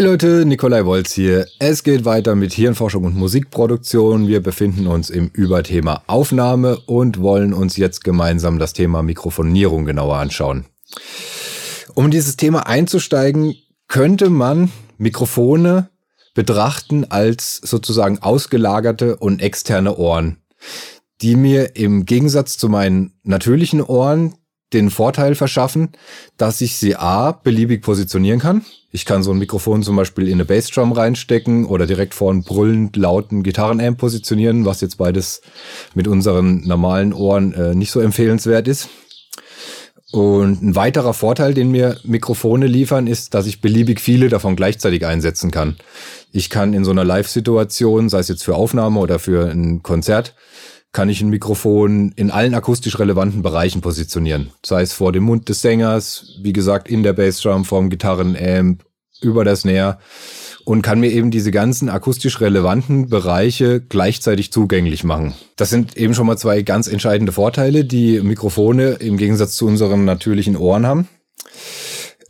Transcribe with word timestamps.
Hi 0.00 0.06
Leute, 0.06 0.46
Nikolai 0.46 0.86
Wolz 0.86 1.12
hier. 1.12 1.46
Es 1.58 1.82
geht 1.82 2.06
weiter 2.06 2.34
mit 2.34 2.54
Hirnforschung 2.54 3.04
und 3.04 3.16
Musikproduktion. 3.16 4.28
Wir 4.28 4.42
befinden 4.42 4.86
uns 4.86 5.10
im 5.10 5.28
Überthema 5.28 6.02
Aufnahme 6.06 6.78
und 6.86 7.20
wollen 7.20 7.52
uns 7.52 7.76
jetzt 7.76 8.02
gemeinsam 8.02 8.58
das 8.58 8.72
Thema 8.72 9.02
Mikrofonierung 9.02 9.84
genauer 9.84 10.16
anschauen. 10.16 10.64
Um 11.94 12.06
in 12.06 12.10
dieses 12.12 12.38
Thema 12.38 12.66
einzusteigen, 12.66 13.56
könnte 13.88 14.30
man 14.30 14.72
Mikrofone 14.96 15.90
betrachten 16.32 17.04
als 17.10 17.56
sozusagen 17.56 18.20
ausgelagerte 18.22 19.16
und 19.16 19.42
externe 19.42 19.98
Ohren, 19.98 20.38
die 21.20 21.36
mir 21.36 21.76
im 21.76 22.06
Gegensatz 22.06 22.56
zu 22.56 22.70
meinen 22.70 23.12
natürlichen 23.22 23.82
Ohren 23.82 24.32
den 24.72 24.90
Vorteil 24.90 25.34
verschaffen, 25.34 25.90
dass 26.36 26.60
ich 26.60 26.76
sie 26.76 26.96
A 26.96 27.32
beliebig 27.32 27.82
positionieren 27.82 28.40
kann. 28.40 28.64
Ich 28.92 29.04
kann 29.04 29.22
so 29.22 29.30
ein 29.30 29.38
Mikrofon 29.38 29.82
zum 29.82 29.96
Beispiel 29.96 30.26
in 30.26 30.34
eine 30.34 30.44
Bassdrum 30.44 30.92
reinstecken 30.92 31.64
oder 31.64 31.86
direkt 31.86 32.14
vor 32.14 32.30
einen 32.30 32.42
brüllend 32.42 32.96
lauten 32.96 33.42
Gitarrenamp 33.42 33.98
positionieren, 33.98 34.64
was 34.64 34.80
jetzt 34.80 34.98
beides 34.98 35.42
mit 35.94 36.08
unseren 36.08 36.66
normalen 36.66 37.12
Ohren 37.12 37.52
äh, 37.54 37.74
nicht 37.74 37.92
so 37.92 38.00
empfehlenswert 38.00 38.66
ist. 38.66 38.88
Und 40.12 40.60
ein 40.60 40.74
weiterer 40.74 41.14
Vorteil, 41.14 41.54
den 41.54 41.70
mir 41.70 41.98
Mikrofone 42.02 42.66
liefern, 42.66 43.06
ist, 43.06 43.34
dass 43.34 43.46
ich 43.46 43.60
beliebig 43.60 44.00
viele 44.00 44.28
davon 44.28 44.56
gleichzeitig 44.56 45.06
einsetzen 45.06 45.52
kann. 45.52 45.76
Ich 46.32 46.50
kann 46.50 46.74
in 46.74 46.84
so 46.84 46.90
einer 46.90 47.04
Live-Situation, 47.04 48.08
sei 48.08 48.18
es 48.18 48.28
jetzt 48.28 48.44
für 48.44 48.56
Aufnahme 48.56 48.98
oder 48.98 49.20
für 49.20 49.48
ein 49.48 49.84
Konzert, 49.84 50.34
kann 50.92 51.08
ich 51.08 51.20
ein 51.20 51.30
Mikrofon 51.30 52.12
in 52.16 52.30
allen 52.30 52.54
akustisch 52.54 52.98
relevanten 52.98 53.42
Bereichen 53.42 53.80
positionieren. 53.80 54.50
Sei 54.64 54.82
es 54.82 54.92
vor 54.92 55.12
dem 55.12 55.24
Mund 55.24 55.48
des 55.48 55.60
Sängers, 55.60 56.38
wie 56.42 56.52
gesagt, 56.52 56.88
in 56.88 57.02
der 57.02 57.12
Bassdrum, 57.12 57.64
vorm 57.64 57.90
Gitarrenamp, 57.90 58.84
über 59.22 59.44
das 59.44 59.60
Snare 59.60 59.98
und 60.64 60.82
kann 60.82 61.00
mir 61.00 61.10
eben 61.10 61.30
diese 61.30 61.50
ganzen 61.50 61.88
akustisch 61.88 62.40
relevanten 62.40 63.08
Bereiche 63.08 63.80
gleichzeitig 63.80 64.52
zugänglich 64.52 65.04
machen. 65.04 65.34
Das 65.56 65.70
sind 65.70 65.96
eben 65.96 66.14
schon 66.14 66.26
mal 66.26 66.36
zwei 66.36 66.62
ganz 66.62 66.86
entscheidende 66.86 67.32
Vorteile, 67.32 67.84
die 67.84 68.20
Mikrofone 68.20 68.92
im 68.92 69.16
Gegensatz 69.16 69.56
zu 69.56 69.66
unseren 69.66 70.04
natürlichen 70.04 70.56
Ohren 70.56 70.86
haben. 70.86 71.08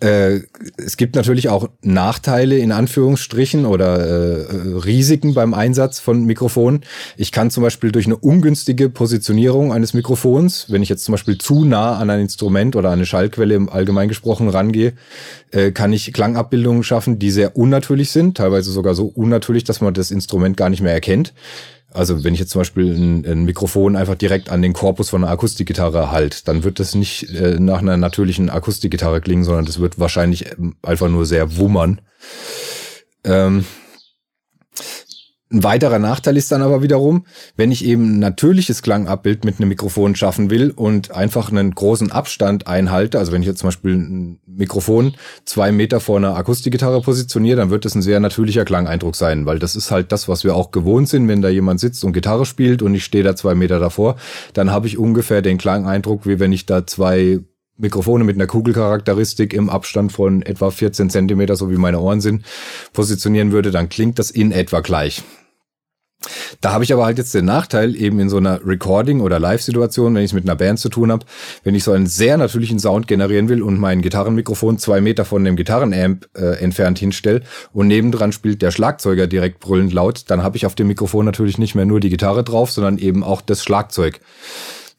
Äh, 0.01 0.41
es 0.79 0.97
gibt 0.97 1.15
natürlich 1.15 1.51
auch 1.51 1.69
Nachteile 1.83 2.57
in 2.57 2.73
Anführungsstrichen 2.73 3.67
oder 3.67 3.99
äh, 3.99 4.47
Risiken 4.79 5.35
beim 5.35 5.53
Einsatz 5.53 6.01
von 6.01 6.25
Mikrofonen. 6.25 6.81
Ich 7.19 7.33
kann 7.33 7.51
zum 7.51 7.63
Beispiel 7.63 7.93
durch 7.93 8.07
eine 8.07 8.17
ungünstige 8.17 8.89
Positionierung 8.89 9.73
eines 9.73 9.93
Mikrofons, 9.93 10.67
wenn 10.71 10.83
ich 10.83 10.89
jetzt 10.89 11.05
zum 11.05 11.13
Beispiel 11.13 11.37
zu 11.37 11.65
nah 11.67 11.99
an 11.99 12.09
ein 12.09 12.21
Instrument 12.21 12.77
oder 12.77 12.91
eine 12.91 13.05
Schallquelle 13.05 13.55
im 13.55 13.69
Allgemein 13.69 14.09
gesprochen 14.09 14.49
rangehe, 14.49 14.95
äh, 15.51 15.71
kann 15.71 15.93
ich 15.93 16.13
Klangabbildungen 16.13 16.83
schaffen, 16.83 17.19
die 17.19 17.31
sehr 17.31 17.57
unnatürlich 17.57 18.11
sind, 18.11 18.39
teilweise 18.39 18.71
sogar 18.71 18.95
so 18.95 19.07
unnatürlich, 19.07 19.65
dass 19.65 19.83
man 19.83 19.93
das 19.93 20.11
Instrument 20.11 20.57
gar 20.57 20.71
nicht 20.71 20.81
mehr 20.81 20.95
erkennt. 20.95 21.35
Also 21.93 22.23
wenn 22.23 22.35
ich 22.35 22.41
jetzt 22.41 22.51
zum 22.51 22.61
Beispiel 22.61 22.95
ein, 22.95 23.27
ein, 23.27 23.45
Mikrofon 23.45 23.97
einfach 23.97 24.15
direkt 24.15 24.51
an 24.51 24.63
den 24.63 24.73
Korpus 24.73 25.11
von 25.11 25.25
einer 25.25 25.33
Akustikgitarre 25.33 26.13
halt, 26.13 26.47
dann 26.47 26.63
wird 26.63 26.79
das 26.79 26.95
nicht 26.95 27.31
äh, 27.35 27.59
nach 27.59 27.81
einer 27.81 27.97
natürlichen 27.97 28.49
Akustikgitarre 28.49 29.21
klingen, 29.21 29.43
sondern 29.43 29.65
das 29.65 29.81
wird 29.81 29.99
wahrscheinlich 29.99 30.53
ähm, 30.53 30.77
einfach 30.83 31.09
nur 31.09 31.27
sehr 31.27 31.57
wummern. 31.57 32.01
Ähm, 33.25 33.65
ein 35.53 35.65
weiterer 35.65 35.99
Nachteil 35.99 36.37
ist 36.37 36.53
dann 36.53 36.63
aber 36.63 36.81
wiederum, 36.81 37.25
wenn 37.57 37.73
ich 37.73 37.85
eben 37.85 38.05
ein 38.05 38.19
natürliches 38.21 38.83
Klangabbild 38.83 39.45
mit 39.45 39.59
einem 39.59 39.69
Mikrofon 39.69 40.15
schaffen 40.15 40.49
will 40.49 40.71
und 40.71 41.11
einfach 41.11 41.51
einen 41.51 41.75
großen 41.75 42.13
Abstand 42.13 42.69
einhalte, 42.69 43.19
also 43.19 43.33
wenn 43.33 43.43
ich 43.43 43.49
jetzt 43.49 43.59
zum 43.59 43.67
Beispiel 43.67 43.95
ein 43.95 44.39
Mikrofon 44.47 45.15
zwei 45.45 45.73
Meter 45.73 45.99
vor 45.99 46.19
einer 46.19 46.37
Akustikgitarre 46.37 47.01
positioniere, 47.01 47.57
dann 47.57 47.71
wird 47.71 47.85
das 47.85 47.97
ein 47.97 48.03
sehr 48.03 48.21
natürlicher 48.21 48.65
Klangeindruck 48.65 49.17
sein, 49.17 49.45
weil 49.45 49.59
das 49.59 49.75
ist 49.75 49.91
halt 49.91 50.13
das, 50.13 50.29
was 50.29 50.45
wir 50.45 50.55
auch 50.55 50.71
gewohnt 50.71 51.09
sind, 51.09 51.27
wenn 51.27 51.43
da 51.43 51.49
jemand 51.49 51.81
sitzt 51.81 52.05
und 52.05 52.13
Gitarre 52.13 52.47
spielt 52.47 52.81
und 52.81 52.95
ich 52.95 53.05
stehe 53.05 53.25
da 53.25 53.35
zwei 53.35 53.57
Meter 53.57 53.81
davor, 53.81 54.17
dann 54.55 54.71
habe 54.71 54.87
ich 54.87 54.99
ungefähr 54.99 55.43
den 55.43 55.59
Klangeindruck, 55.59 56.27
wie 56.27 56.39
wenn 56.39 56.53
ich 56.53 56.67
da 56.67 56.87
zwei 56.87 57.41
Mikrofone 57.77 58.23
mit 58.23 58.37
einer 58.37 58.47
Kugelcharakteristik 58.47 59.53
im 59.53 59.69
Abstand 59.69 60.13
von 60.13 60.43
etwa 60.43 60.71
14 60.71 61.11
Zentimeter, 61.11 61.57
so 61.57 61.71
wie 61.71 61.77
meine 61.77 61.99
Ohren 61.99 62.21
sind, 62.21 62.45
positionieren 62.93 63.51
würde, 63.51 63.73
dann 63.73 63.89
klingt 63.89 64.21
das 64.21 64.31
in 64.31 64.53
etwa 64.53 64.81
gleich. 64.81 65.25
Da 66.61 66.73
habe 66.73 66.85
ich 66.85 66.93
aber 66.93 67.07
halt 67.07 67.17
jetzt 67.17 67.35
den 67.35 67.47
Nachteil, 67.47 67.97
eben 67.97 68.21
in 68.21 68.29
so 68.29 68.37
einer 68.37 68.61
Recording- 68.67 69.23
oder 69.23 69.39
Live-Situation, 69.39 70.15
wenn 70.15 70.23
ich 70.23 70.31
es 70.31 70.35
mit 70.35 70.45
einer 70.45 70.57
Band 70.57 70.79
zu 70.79 70.91
tun 70.91 71.11
habe, 71.11 71.25
wenn 71.65 71.75
ich 71.75 71.85
so 71.85 71.93
einen 71.93 72.07
sehr 72.07 72.37
natürlichen 72.37 72.79
Sound 72.79 73.09
generieren 73.09 73.49
will 73.49 73.63
und 73.63 73.79
mein 73.79 74.03
Gitarrenmikrofon 74.03 74.79
zwei 74.79 75.01
Meter 75.01 75.25
von 75.25 75.43
dem 75.43 75.57
Gitarrenamp 75.57 76.29
äh, 76.37 76.59
entfernt 76.63 76.99
hinstelle 76.99 77.43
und 77.73 77.87
nebendran 77.87 78.33
spielt 78.33 78.61
der 78.61 78.73
Schlagzeuger 78.73 79.27
direkt 79.27 79.61
brüllend 79.61 79.93
laut, 79.95 80.25
dann 80.29 80.43
habe 80.43 80.59
ich 80.59 80.67
auf 80.67 80.75
dem 80.75 80.89
Mikrofon 80.89 81.25
natürlich 81.25 81.57
nicht 81.57 81.75
mehr 81.75 81.87
nur 81.87 82.01
die 82.01 82.11
Gitarre 82.11 82.45
drauf, 82.45 82.71
sondern 82.71 82.99
eben 82.99 83.25
auch 83.25 83.41
das 83.41 83.65
Schlagzeug. 83.65 84.21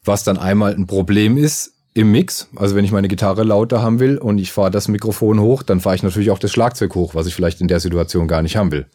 Was 0.04 0.24
dann 0.24 0.38
einmal 0.38 0.74
ein 0.74 0.88
Problem 0.88 1.36
ist, 1.36 1.74
im 1.94 2.10
Mix. 2.10 2.48
Also 2.56 2.74
wenn 2.74 2.84
ich 2.84 2.92
meine 2.92 3.08
Gitarre 3.08 3.42
lauter 3.42 3.82
haben 3.82 4.00
will 4.00 4.16
und 4.16 4.38
ich 4.38 4.50
fahre 4.50 4.70
das 4.70 4.88
Mikrofon 4.88 5.40
hoch, 5.40 5.62
dann 5.62 5.80
fahre 5.80 5.94
ich 5.94 6.02
natürlich 6.02 6.30
auch 6.30 6.38
das 6.38 6.50
Schlagzeug 6.50 6.94
hoch, 6.94 7.14
was 7.14 7.26
ich 7.26 7.34
vielleicht 7.34 7.60
in 7.60 7.68
der 7.68 7.80
Situation 7.80 8.28
gar 8.28 8.40
nicht 8.40 8.56
haben 8.56 8.72
will. 8.72 8.86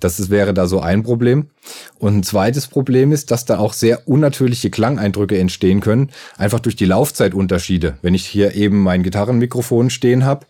Das 0.00 0.18
ist, 0.18 0.30
wäre 0.30 0.54
da 0.54 0.66
so 0.66 0.80
ein 0.80 1.02
Problem. 1.02 1.48
Und 1.98 2.16
ein 2.16 2.22
zweites 2.22 2.66
Problem 2.66 3.12
ist, 3.12 3.30
dass 3.30 3.44
da 3.44 3.58
auch 3.58 3.74
sehr 3.74 4.08
unnatürliche 4.08 4.70
Klangeindrücke 4.70 5.38
entstehen 5.38 5.80
können, 5.80 6.10
einfach 6.38 6.60
durch 6.60 6.76
die 6.76 6.86
Laufzeitunterschiede. 6.86 7.98
Wenn 8.00 8.14
ich 8.14 8.24
hier 8.24 8.54
eben 8.54 8.82
mein 8.82 9.02
Gitarrenmikrofon 9.02 9.90
stehen 9.90 10.24
habe 10.24 10.46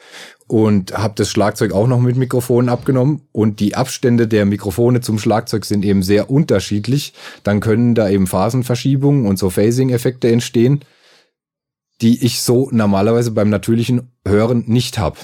und 0.46 0.92
habe 0.96 1.14
das 1.16 1.28
Schlagzeug 1.28 1.72
auch 1.72 1.88
noch 1.88 2.00
mit 2.00 2.14
Mikrofonen 2.14 2.68
abgenommen 2.68 3.22
und 3.32 3.58
die 3.58 3.74
Abstände 3.74 4.28
der 4.28 4.46
Mikrofone 4.46 5.00
zum 5.00 5.18
Schlagzeug 5.18 5.64
sind 5.64 5.84
eben 5.84 6.04
sehr 6.04 6.30
unterschiedlich, 6.30 7.14
dann 7.42 7.58
können 7.58 7.96
da 7.96 8.08
eben 8.08 8.28
Phasenverschiebungen 8.28 9.26
und 9.26 9.40
so 9.40 9.50
Phasing-Effekte 9.50 10.30
entstehen 10.30 10.84
die 12.00 12.24
ich 12.24 12.40
so 12.42 12.68
normalerweise 12.72 13.30
beim 13.30 13.50
natürlichen 13.50 14.12
Hören 14.26 14.64
nicht 14.66 14.98
habe. 14.98 15.18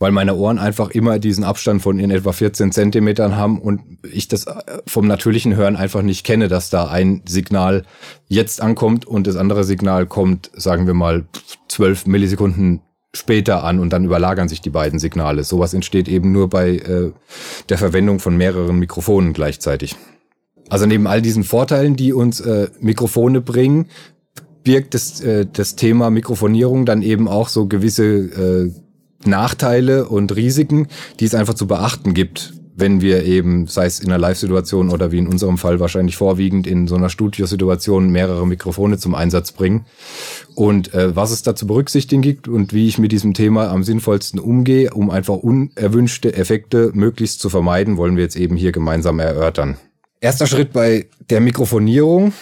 Weil 0.00 0.12
meine 0.12 0.36
Ohren 0.36 0.58
einfach 0.58 0.90
immer 0.90 1.18
diesen 1.18 1.42
Abstand 1.42 1.82
von 1.82 1.98
in 1.98 2.12
etwa 2.12 2.30
14 2.30 2.70
Zentimetern 2.70 3.34
haben 3.34 3.60
und 3.60 3.80
ich 4.12 4.28
das 4.28 4.46
äh, 4.46 4.54
vom 4.86 5.08
natürlichen 5.08 5.56
Hören 5.56 5.74
einfach 5.74 6.02
nicht 6.02 6.24
kenne, 6.24 6.46
dass 6.46 6.70
da 6.70 6.86
ein 6.88 7.22
Signal 7.26 7.84
jetzt 8.28 8.60
ankommt 8.60 9.06
und 9.06 9.26
das 9.26 9.34
andere 9.34 9.64
Signal 9.64 10.06
kommt, 10.06 10.52
sagen 10.54 10.86
wir 10.86 10.94
mal, 10.94 11.26
12 11.68 12.06
Millisekunden 12.06 12.82
später 13.12 13.64
an 13.64 13.80
und 13.80 13.92
dann 13.92 14.04
überlagern 14.04 14.48
sich 14.48 14.60
die 14.60 14.70
beiden 14.70 15.00
Signale. 15.00 15.42
Sowas 15.42 15.74
entsteht 15.74 16.08
eben 16.08 16.30
nur 16.30 16.48
bei 16.48 16.76
äh, 16.76 17.12
der 17.68 17.78
Verwendung 17.78 18.20
von 18.20 18.36
mehreren 18.36 18.78
Mikrofonen 18.78 19.32
gleichzeitig. 19.32 19.96
Also 20.68 20.86
neben 20.86 21.06
all 21.06 21.22
diesen 21.22 21.44
Vorteilen, 21.44 21.96
die 21.96 22.12
uns 22.12 22.40
äh, 22.40 22.68
Mikrofone 22.80 23.40
bringen, 23.40 23.86
birgt 24.68 24.92
das, 24.92 25.22
äh, 25.22 25.46
das 25.50 25.76
Thema 25.76 26.10
Mikrofonierung 26.10 26.84
dann 26.84 27.00
eben 27.00 27.26
auch 27.26 27.48
so 27.48 27.64
gewisse 27.64 28.04
äh, 28.04 28.70
Nachteile 29.26 30.06
und 30.06 30.36
Risiken, 30.36 30.88
die 31.20 31.24
es 31.24 31.34
einfach 31.34 31.54
zu 31.54 31.66
beachten 31.66 32.12
gibt, 32.12 32.52
wenn 32.76 33.00
wir 33.00 33.24
eben, 33.24 33.66
sei 33.66 33.86
es 33.86 33.98
in 33.98 34.10
einer 34.10 34.18
Live-Situation 34.18 34.90
oder 34.90 35.10
wie 35.10 35.16
in 35.16 35.26
unserem 35.26 35.56
Fall 35.56 35.80
wahrscheinlich 35.80 36.18
vorwiegend 36.18 36.66
in 36.66 36.86
so 36.86 36.96
einer 36.96 37.08
Studiosituation 37.08 38.10
mehrere 38.10 38.46
Mikrofone 38.46 38.98
zum 38.98 39.14
Einsatz 39.14 39.52
bringen. 39.52 39.86
Und 40.54 40.92
äh, 40.92 41.16
was 41.16 41.30
es 41.30 41.42
da 41.42 41.56
zu 41.56 41.66
berücksichtigen 41.66 42.20
gibt 42.20 42.46
und 42.46 42.74
wie 42.74 42.88
ich 42.88 42.98
mit 42.98 43.10
diesem 43.10 43.32
Thema 43.32 43.70
am 43.70 43.84
sinnvollsten 43.84 44.38
umgehe, 44.38 44.92
um 44.92 45.08
einfach 45.08 45.36
unerwünschte 45.36 46.34
Effekte 46.34 46.90
möglichst 46.92 47.40
zu 47.40 47.48
vermeiden, 47.48 47.96
wollen 47.96 48.16
wir 48.16 48.24
jetzt 48.24 48.36
eben 48.36 48.56
hier 48.56 48.72
gemeinsam 48.72 49.18
erörtern. 49.18 49.78
Erster 50.20 50.46
Schritt 50.46 50.74
bei 50.74 51.06
der 51.30 51.40
Mikrofonierung 51.40 52.34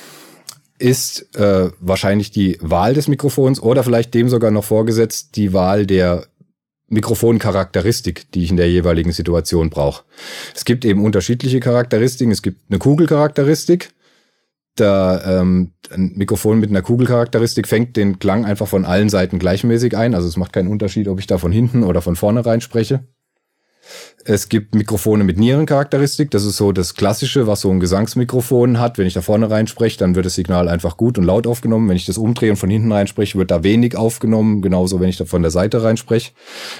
ist 0.78 1.36
äh, 1.36 1.70
wahrscheinlich 1.80 2.30
die 2.30 2.58
Wahl 2.60 2.94
des 2.94 3.08
Mikrofons 3.08 3.60
oder 3.60 3.82
vielleicht 3.82 4.14
dem 4.14 4.28
sogar 4.28 4.50
noch 4.50 4.64
vorgesetzt 4.64 5.36
die 5.36 5.52
Wahl 5.52 5.86
der 5.86 6.26
Mikrofoncharakteristik, 6.88 8.30
die 8.32 8.44
ich 8.44 8.50
in 8.50 8.56
der 8.56 8.70
jeweiligen 8.70 9.12
Situation 9.12 9.70
brauche. 9.70 10.04
Es 10.54 10.64
gibt 10.64 10.84
eben 10.84 11.04
unterschiedliche 11.04 11.60
Charakteristiken. 11.60 12.30
Es 12.30 12.42
gibt 12.42 12.70
eine 12.70 12.78
Kugelcharakteristik. 12.78 13.90
Da 14.76 15.40
ähm, 15.40 15.72
ein 15.90 16.12
Mikrofon 16.16 16.60
mit 16.60 16.70
einer 16.70 16.82
Kugelcharakteristik 16.82 17.66
fängt 17.66 17.96
den 17.96 18.18
Klang 18.18 18.44
einfach 18.44 18.68
von 18.68 18.84
allen 18.84 19.08
Seiten 19.08 19.38
gleichmäßig 19.38 19.96
ein. 19.96 20.14
Also 20.14 20.28
es 20.28 20.36
macht 20.36 20.52
keinen 20.52 20.68
Unterschied, 20.68 21.08
ob 21.08 21.18
ich 21.18 21.26
da 21.26 21.38
von 21.38 21.50
hinten 21.50 21.82
oder 21.82 22.02
von 22.02 22.14
vorne 22.14 22.44
rein 22.44 22.60
spreche. 22.60 23.00
Es 24.24 24.48
gibt 24.48 24.74
Mikrofone 24.74 25.22
mit 25.22 25.38
Nierencharakteristik. 25.38 26.30
Das 26.32 26.44
ist 26.44 26.56
so 26.56 26.72
das 26.72 26.94
Klassische, 26.94 27.46
was 27.46 27.60
so 27.60 27.70
ein 27.70 27.78
Gesangsmikrofon 27.78 28.80
hat. 28.80 28.98
Wenn 28.98 29.06
ich 29.06 29.14
da 29.14 29.20
vorne 29.20 29.50
reinspreche, 29.50 29.98
dann 29.98 30.14
wird 30.16 30.26
das 30.26 30.34
Signal 30.34 30.68
einfach 30.68 30.96
gut 30.96 31.16
und 31.18 31.24
laut 31.24 31.46
aufgenommen. 31.46 31.88
Wenn 31.88 31.96
ich 31.96 32.06
das 32.06 32.18
umdrehe 32.18 32.50
und 32.50 32.56
von 32.56 32.70
hinten 32.70 32.90
reinspreche, 32.90 33.38
wird 33.38 33.50
da 33.50 33.62
wenig 33.62 33.96
aufgenommen. 33.96 34.62
Genauso, 34.62 34.98
wenn 35.00 35.08
ich 35.08 35.16
da 35.16 35.24
von 35.24 35.42
der 35.42 35.50
Seite 35.50 35.82
reinspreche. 35.82 36.32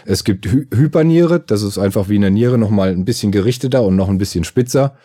Es 0.04 0.24
gibt 0.24 0.46
Hy 0.46 0.66
Hyperniere. 0.74 1.40
Das 1.40 1.62
ist 1.62 1.78
einfach 1.78 2.08
wie 2.08 2.16
eine 2.16 2.30
Niere 2.30 2.58
nochmal 2.58 2.90
ein 2.90 3.04
bisschen 3.04 3.30
gerichteter 3.30 3.82
und 3.84 3.96
noch 3.96 4.08
ein 4.08 4.18
bisschen 4.18 4.44
spitzer. 4.44 4.96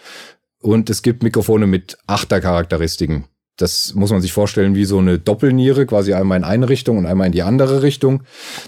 Und 0.60 0.90
es 0.90 1.02
gibt 1.02 1.24
Mikrofone 1.24 1.68
mit 1.68 1.98
Achtercharakteristiken. 2.08 3.26
Das 3.62 3.94
muss 3.94 4.12
man 4.12 4.22
sich 4.22 4.34
vorstellen 4.34 4.76
wie 4.76 4.86
so 4.86 5.00
eine 5.00 5.20
Doppelniere, 5.20 5.86
quasi 5.86 6.14
einmal 6.14 6.38
in 6.38 6.44
eine 6.44 6.70
Richtung 6.70 6.98
und 6.98 7.06
einmal 7.06 7.28
in 7.28 7.34
die 7.34 7.44
andere 7.44 7.84
Richtung. 7.84 8.24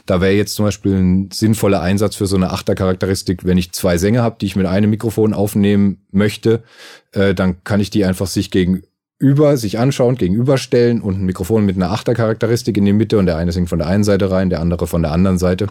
Da 0.06 0.22
wäre 0.22 0.34
jetzt 0.34 0.56
zum 0.56 0.66
Beispiel 0.66 0.94
ein 0.94 1.30
sinnvoller 1.32 1.82
Einsatz 1.82 2.16
für 2.16 2.28
so 2.28 2.36
eine 2.36 2.52
Achtercharakteristik, 2.52 3.46
wenn 3.46 3.58
ich 3.58 3.72
zwei 3.72 3.98
Sänger 3.98 4.22
habe, 4.22 4.38
die 4.40 4.46
ich 4.46 4.56
mit 4.56 4.66
einem 4.66 4.90
Mikrofon 4.90 5.34
aufnehmen 5.34 6.06
möchte, 6.12 6.64
äh, 7.12 7.34
dann 7.34 7.64
kann 7.64 7.80
ich 7.80 7.90
die 7.90 8.06
einfach 8.06 8.28
sich 8.28 8.52
gegenüber, 8.52 9.58
sich 9.58 9.80
anschauen, 9.80 10.16
gegenüberstellen 10.16 11.02
und 11.02 11.20
ein 11.20 11.26
Mikrofon 11.26 11.66
mit 11.66 11.76
einer 11.76 11.92
Achtercharakteristik 11.92 12.78
in 12.78 12.86
die 12.86 12.94
Mitte 12.94 13.18
und 13.18 13.26
der 13.26 13.38
eine 13.38 13.52
singt 13.52 13.70
von 13.70 13.80
der 13.80 13.88
einen 13.88 14.04
Seite 14.04 14.32
rein, 14.32 14.50
der 14.50 14.62
andere 14.62 14.88
von 14.88 15.02
der 15.02 15.12
anderen 15.12 15.38
Seite. 15.38 15.68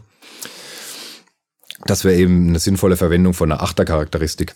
Das 1.85 2.05
wäre 2.05 2.17
eben 2.17 2.49
eine 2.49 2.59
sinnvolle 2.59 2.97
Verwendung 2.97 3.35
von 3.35 3.51
einer 3.51 3.63
Achtercharakteristik. 3.63 4.55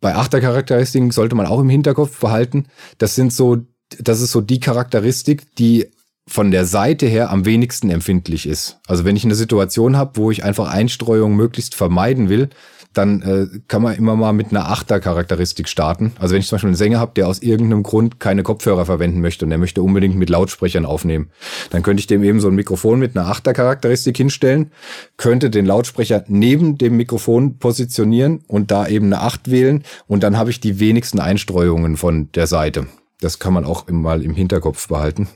Bei 0.00 0.14
Achtercharakteristiken 0.14 1.10
sollte 1.10 1.34
man 1.34 1.46
auch 1.46 1.60
im 1.60 1.68
Hinterkopf 1.68 2.18
behalten, 2.20 2.66
das 2.98 3.14
sind 3.14 3.32
so, 3.32 3.58
das 3.98 4.20
ist 4.20 4.32
so 4.32 4.40
die 4.40 4.60
Charakteristik, 4.60 5.54
die 5.56 5.88
von 6.26 6.50
der 6.50 6.64
Seite 6.64 7.06
her 7.06 7.30
am 7.30 7.44
wenigsten 7.44 7.90
empfindlich 7.90 8.46
ist. 8.46 8.78
Also 8.86 9.04
wenn 9.04 9.16
ich 9.16 9.24
eine 9.24 9.34
Situation 9.34 9.96
habe, 9.96 10.12
wo 10.14 10.30
ich 10.30 10.44
einfach 10.44 10.72
Einstreuung 10.72 11.34
möglichst 11.34 11.74
vermeiden 11.74 12.28
will, 12.28 12.50
dann 12.92 13.22
äh, 13.22 13.46
kann 13.68 13.82
man 13.82 13.94
immer 13.94 14.16
mal 14.16 14.32
mit 14.32 14.50
einer 14.50 14.68
Achtercharakteristik 14.68 15.68
starten. 15.68 16.12
Also 16.18 16.34
wenn 16.34 16.40
ich 16.40 16.48
zum 16.48 16.56
Beispiel 16.56 16.68
einen 16.68 16.76
Sänger 16.76 16.98
habe, 16.98 17.12
der 17.14 17.28
aus 17.28 17.40
irgendeinem 17.40 17.84
Grund 17.84 18.18
keine 18.18 18.42
Kopfhörer 18.42 18.84
verwenden 18.84 19.20
möchte 19.20 19.44
und 19.44 19.50
der 19.50 19.58
möchte 19.58 19.82
unbedingt 19.82 20.16
mit 20.16 20.28
Lautsprechern 20.28 20.84
aufnehmen, 20.84 21.30
dann 21.70 21.82
könnte 21.82 22.00
ich 22.00 22.08
dem 22.08 22.24
eben 22.24 22.40
so 22.40 22.48
ein 22.48 22.54
Mikrofon 22.54 22.98
mit 22.98 23.16
einer 23.16 23.28
Achtercharakteristik 23.28 24.16
hinstellen, 24.16 24.72
könnte 25.16 25.50
den 25.50 25.66
Lautsprecher 25.66 26.24
neben 26.26 26.78
dem 26.78 26.96
Mikrofon 26.96 27.58
positionieren 27.58 28.42
und 28.48 28.72
da 28.72 28.88
eben 28.88 29.06
eine 29.06 29.20
Acht 29.20 29.50
wählen 29.50 29.84
und 30.08 30.22
dann 30.24 30.36
habe 30.36 30.50
ich 30.50 30.60
die 30.60 30.80
wenigsten 30.80 31.20
Einstreuungen 31.20 31.96
von 31.96 32.30
der 32.32 32.48
Seite. 32.48 32.86
Das 33.20 33.38
kann 33.38 33.52
man 33.52 33.64
auch 33.64 33.88
mal 33.88 34.22
im 34.22 34.34
Hinterkopf 34.34 34.88
behalten. 34.88 35.28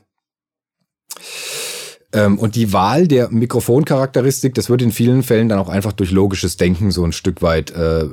Ähm, 2.13 2.39
und 2.39 2.55
die 2.55 2.73
Wahl 2.73 3.09
der 3.09 3.31
Mikrofoncharakteristik, 3.31 4.55
das 4.55 4.71
wird 4.71 4.83
in 4.83 4.93
vielen 4.93 5.23
Fällen 5.23 5.49
dann 5.49 5.59
auch 5.59 5.69
einfach 5.69 5.93
durch 5.93 6.11
logisches 6.11 6.57
Denken 6.57 6.91
so 6.91 7.05
ein 7.05 7.13
Stück 7.13 7.43
weit 7.43 7.73
äh, 7.73 8.07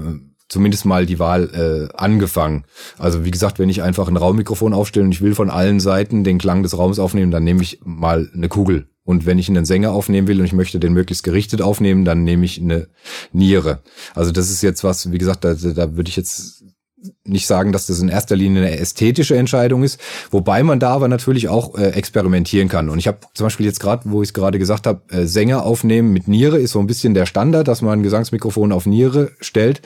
zumindest 0.51 0.85
mal 0.85 1.05
die 1.05 1.17
Wahl 1.17 1.89
äh, 1.93 1.97
angefangen. 1.97 2.65
Also 2.97 3.23
wie 3.23 3.31
gesagt, 3.31 3.57
wenn 3.57 3.69
ich 3.69 3.83
einfach 3.83 4.09
ein 4.09 4.17
Raummikrofon 4.17 4.73
aufstelle 4.73 5.05
und 5.05 5.13
ich 5.13 5.21
will 5.21 5.33
von 5.33 5.49
allen 5.49 5.79
Seiten 5.79 6.23
den 6.23 6.39
Klang 6.39 6.61
des 6.61 6.77
Raums 6.77 6.99
aufnehmen, 6.99 7.31
dann 7.31 7.45
nehme 7.45 7.61
ich 7.61 7.79
mal 7.83 8.29
eine 8.33 8.49
Kugel. 8.49 8.87
Und 9.03 9.25
wenn 9.25 9.39
ich 9.39 9.49
einen 9.49 9.65
Sänger 9.65 9.93
aufnehmen 9.93 10.27
will 10.27 10.39
und 10.39 10.45
ich 10.45 10.53
möchte 10.53 10.79
den 10.79 10.93
möglichst 10.93 11.23
gerichtet 11.23 11.61
aufnehmen, 11.61 12.05
dann 12.05 12.23
nehme 12.23 12.45
ich 12.45 12.61
eine 12.61 12.87
Niere. 13.31 13.81
Also 14.13 14.31
das 14.31 14.51
ist 14.51 14.61
jetzt 14.61 14.83
was, 14.83 15.11
wie 15.11 15.17
gesagt, 15.17 15.43
da, 15.43 15.53
da 15.53 15.95
würde 15.95 16.09
ich 16.09 16.17
jetzt 16.17 16.60
nicht 17.23 17.47
sagen, 17.47 17.71
dass 17.71 17.87
das 17.87 17.99
in 17.99 18.09
erster 18.09 18.35
Linie 18.35 18.63
eine 18.63 18.79
ästhetische 18.79 19.35
Entscheidung 19.35 19.83
ist, 19.83 19.99
wobei 20.29 20.63
man 20.63 20.79
da 20.79 20.91
aber 20.91 21.07
natürlich 21.07 21.49
auch 21.49 21.77
äh, 21.77 21.89
experimentieren 21.89 22.67
kann. 22.67 22.89
Und 22.89 22.99
ich 22.99 23.07
habe 23.07 23.19
zum 23.33 23.45
Beispiel 23.45 23.65
jetzt 23.65 23.79
gerade, 23.79 24.03
wo 24.05 24.21
ich 24.21 24.29
es 24.29 24.33
gerade 24.33 24.59
gesagt 24.59 24.85
habe, 24.85 25.01
äh, 25.09 25.25
Sänger 25.25 25.65
aufnehmen 25.65 26.13
mit 26.13 26.27
Niere 26.27 26.59
ist 26.59 26.71
so 26.71 26.79
ein 26.79 26.87
bisschen 26.87 27.13
der 27.13 27.25
Standard, 27.25 27.67
dass 27.67 27.81
man 27.81 27.99
ein 27.99 28.03
Gesangsmikrofon 28.03 28.71
auf 28.71 28.85
Niere 28.85 29.31
stellt. 29.39 29.81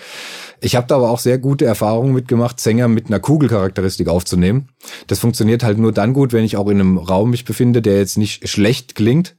Ich 0.61 0.75
habe 0.75 0.87
da 0.87 0.95
aber 0.95 1.09
auch 1.09 1.19
sehr 1.19 1.37
gute 1.37 1.65
Erfahrungen 1.65 2.13
mitgemacht, 2.13 2.59
Sänger 2.59 2.87
mit 2.87 3.07
einer 3.07 3.19
Kugelcharakteristik 3.19 4.07
aufzunehmen. 4.07 4.69
Das 5.07 5.19
funktioniert 5.19 5.63
halt 5.63 5.77
nur 5.77 5.91
dann 5.91 6.13
gut, 6.13 6.33
wenn 6.33 6.43
ich 6.43 6.57
auch 6.57 6.67
in 6.67 6.79
einem 6.79 6.97
Raum 6.97 7.31
mich 7.31 7.45
befinde, 7.45 7.81
der 7.81 7.97
jetzt 7.97 8.17
nicht 8.17 8.47
schlecht 8.47 8.95
klingt, 8.95 9.35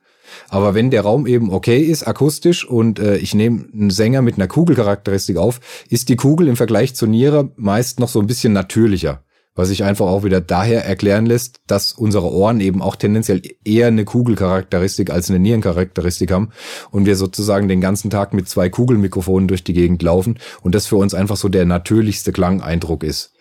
aber 0.49 0.75
wenn 0.75 0.91
der 0.91 1.03
Raum 1.03 1.27
eben 1.27 1.53
okay 1.53 1.81
ist, 1.81 2.07
akustisch, 2.07 2.69
und 2.69 2.99
äh, 2.99 3.17
ich 3.17 3.35
nehme 3.35 3.67
einen 3.73 3.91
Sänger 3.91 4.23
mit 4.23 4.37
einer 4.37 4.49
Kugelcharakteristik 4.49 5.37
auf, 5.37 5.61
ist 5.89 6.09
die 6.09 6.17
Kugel 6.17 6.49
im 6.49 6.57
Vergleich 6.57 6.95
zur 6.95 7.09
Niere 7.09 7.51
meist 7.57 8.01
noch 8.01 8.09
so 8.09 8.21
ein 8.21 8.27
bisschen 8.27 8.53
natürlicher. 8.53 9.23
Was 9.57 9.69
sich 9.69 9.85
einfach 9.85 10.07
auch 10.07 10.23
wieder 10.23 10.43
daher 10.43 10.85
erklären 10.85 11.25
lässt, 11.25 11.61
dass 11.67 11.95
unsere 11.95 12.31
Ohren 12.31 12.61
eben 12.61 12.83
auch 12.83 12.95
tendenziell 12.95 13.41
eher 13.65 13.87
eine 13.87 14.05
Kugelcharakteristik 14.05 15.11
als 15.11 15.31
eine 15.31 15.39
Nierencharakteristik 15.39 16.31
haben 16.31 16.51
und 16.91 17.07
wir 17.07 17.17
sozusagen 17.17 17.67
den 17.67 17.81
ganzen 17.81 18.11
Tag 18.11 18.35
mit 18.35 18.51
zwei 18.51 18.69
Kugelmikrofonen 18.69 19.49
durch 19.49 19.65
die 19.65 19.73
Gegend 19.73 20.03
laufen 20.03 20.39
und 20.61 20.75
das 20.75 20.87
für 20.87 20.97
uns 20.97 21.15
einfach 21.15 21.39
so 21.39 21.49
der 21.49 21.65
natürlichste 21.65 22.33
Klangeindruck 22.33 23.03
ist. 23.03 23.33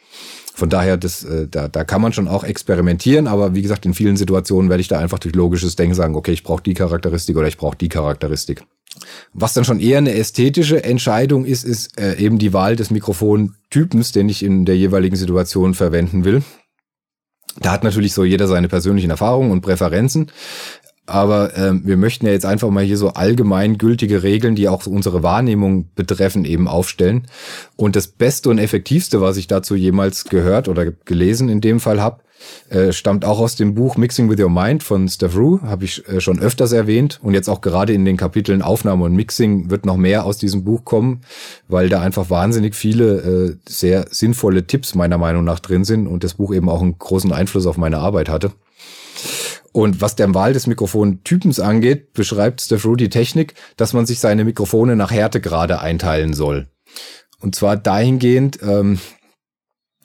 Von 0.55 0.69
daher, 0.69 0.95
das, 0.95 1.25
äh, 1.25 1.49
da, 1.49 1.67
da 1.67 1.83
kann 1.83 2.01
man 2.01 2.13
schon 2.13 2.29
auch 2.29 2.45
experimentieren, 2.45 3.27
aber 3.27 3.53
wie 3.53 3.61
gesagt, 3.61 3.85
in 3.85 3.93
vielen 3.93 4.15
Situationen 4.15 4.69
werde 4.69 4.79
ich 4.79 4.87
da 4.87 4.97
einfach 4.97 5.19
durch 5.19 5.35
logisches 5.35 5.75
Denken 5.75 5.95
sagen, 5.95 6.15
okay, 6.15 6.31
ich 6.31 6.43
brauche 6.43 6.63
die 6.63 6.73
Charakteristik 6.73 7.35
oder 7.35 7.47
ich 7.47 7.57
brauche 7.57 7.75
die 7.75 7.89
Charakteristik. 7.89 8.63
Was 9.33 9.53
dann 9.53 9.65
schon 9.65 9.81
eher 9.81 9.97
eine 9.97 10.13
ästhetische 10.13 10.81
Entscheidung 10.81 11.43
ist, 11.43 11.65
ist 11.65 11.99
äh, 11.99 12.15
eben 12.15 12.37
die 12.37 12.53
Wahl 12.53 12.77
des 12.77 12.89
Mikrofontypens, 12.89 14.13
den 14.13 14.29
ich 14.29 14.43
in 14.43 14.63
der 14.63 14.77
jeweiligen 14.77 15.17
Situation 15.17 15.73
verwenden 15.73 16.23
will. 16.23 16.41
Da 17.59 17.71
hat 17.71 17.83
natürlich 17.83 18.13
so 18.13 18.23
jeder 18.23 18.47
seine 18.47 18.69
persönlichen 18.69 19.09
Erfahrungen 19.09 19.51
und 19.51 19.61
Präferenzen. 19.61 20.31
Aber 21.05 21.55
ähm, 21.55 21.81
wir 21.85 21.97
möchten 21.97 22.25
ja 22.25 22.31
jetzt 22.31 22.45
einfach 22.45 22.69
mal 22.69 22.83
hier 22.83 22.97
so 22.97 23.09
allgemein 23.09 23.77
gültige 23.77 24.23
Regeln, 24.23 24.55
die 24.55 24.67
auch 24.67 24.87
unsere 24.87 25.21
Wahrnehmung 25.21 25.89
betreffen, 25.95 26.45
eben 26.45 26.67
aufstellen. 26.67 27.27
Und 27.75 27.95
das 27.95 28.07
Beste 28.07 28.49
und 28.49 28.57
Effektivste, 28.57 29.21
was 29.21 29.37
ich 29.37 29.47
dazu 29.47 29.75
jemals 29.75 30.25
gehört 30.25 30.67
oder 30.67 30.91
gelesen 30.91 31.49
in 31.49 31.61
dem 31.61 31.79
Fall 31.79 32.01
habe, 32.01 32.21
äh, 32.69 32.91
stammt 32.91 33.25
auch 33.25 33.39
aus 33.39 33.55
dem 33.55 33.75
Buch 33.75 33.97
Mixing 33.97 34.29
with 34.29 34.39
Your 34.39 34.49
Mind 34.49 34.83
von 34.83 35.07
Steph 35.07 35.35
Rue, 35.35 35.61
habe 35.61 35.85
ich 35.85 36.07
äh, 36.07 36.19
schon 36.19 36.39
öfters 36.39 36.71
erwähnt. 36.71 37.19
Und 37.21 37.33
jetzt 37.33 37.49
auch 37.49 37.61
gerade 37.61 37.93
in 37.93 38.05
den 38.05 38.17
Kapiteln 38.17 38.61
Aufnahme 38.61 39.05
und 39.05 39.15
Mixing 39.15 39.69
wird 39.69 39.85
noch 39.85 39.97
mehr 39.97 40.25
aus 40.25 40.37
diesem 40.37 40.63
Buch 40.63 40.85
kommen, 40.85 41.21
weil 41.67 41.89
da 41.89 42.01
einfach 42.01 42.29
wahnsinnig 42.29 42.75
viele 42.75 43.17
äh, 43.17 43.55
sehr 43.67 44.07
sinnvolle 44.09 44.65
Tipps 44.65 44.95
meiner 44.95 45.17
Meinung 45.17 45.43
nach 45.43 45.59
drin 45.59 45.83
sind 45.83 46.07
und 46.07 46.23
das 46.23 46.35
Buch 46.35 46.53
eben 46.53 46.69
auch 46.69 46.81
einen 46.81 46.97
großen 46.97 47.31
Einfluss 47.31 47.65
auf 47.65 47.77
meine 47.77 47.99
Arbeit 47.99 48.29
hatte. 48.29 48.51
Und 49.75 49.99
was 49.99 50.15
der 50.15 50.33
Wahl 50.33 50.53
des 50.53 50.67
Mikrofontypens 50.67 51.59
angeht, 51.59 52.13
beschreibt 52.13 52.61
Steph 52.61 52.85
Rue 52.85 52.95
die 52.95 53.09
Technik, 53.09 53.55
dass 53.75 53.91
man 53.91 54.05
sich 54.05 54.21
seine 54.21 54.45
Mikrofone 54.45 54.95
nach 54.95 55.11
Härtegrade 55.11 55.81
einteilen 55.81 56.33
soll. 56.33 56.69
Und 57.41 57.55
zwar 57.55 57.75
dahingehend, 57.75 58.57
ähm, 58.61 58.99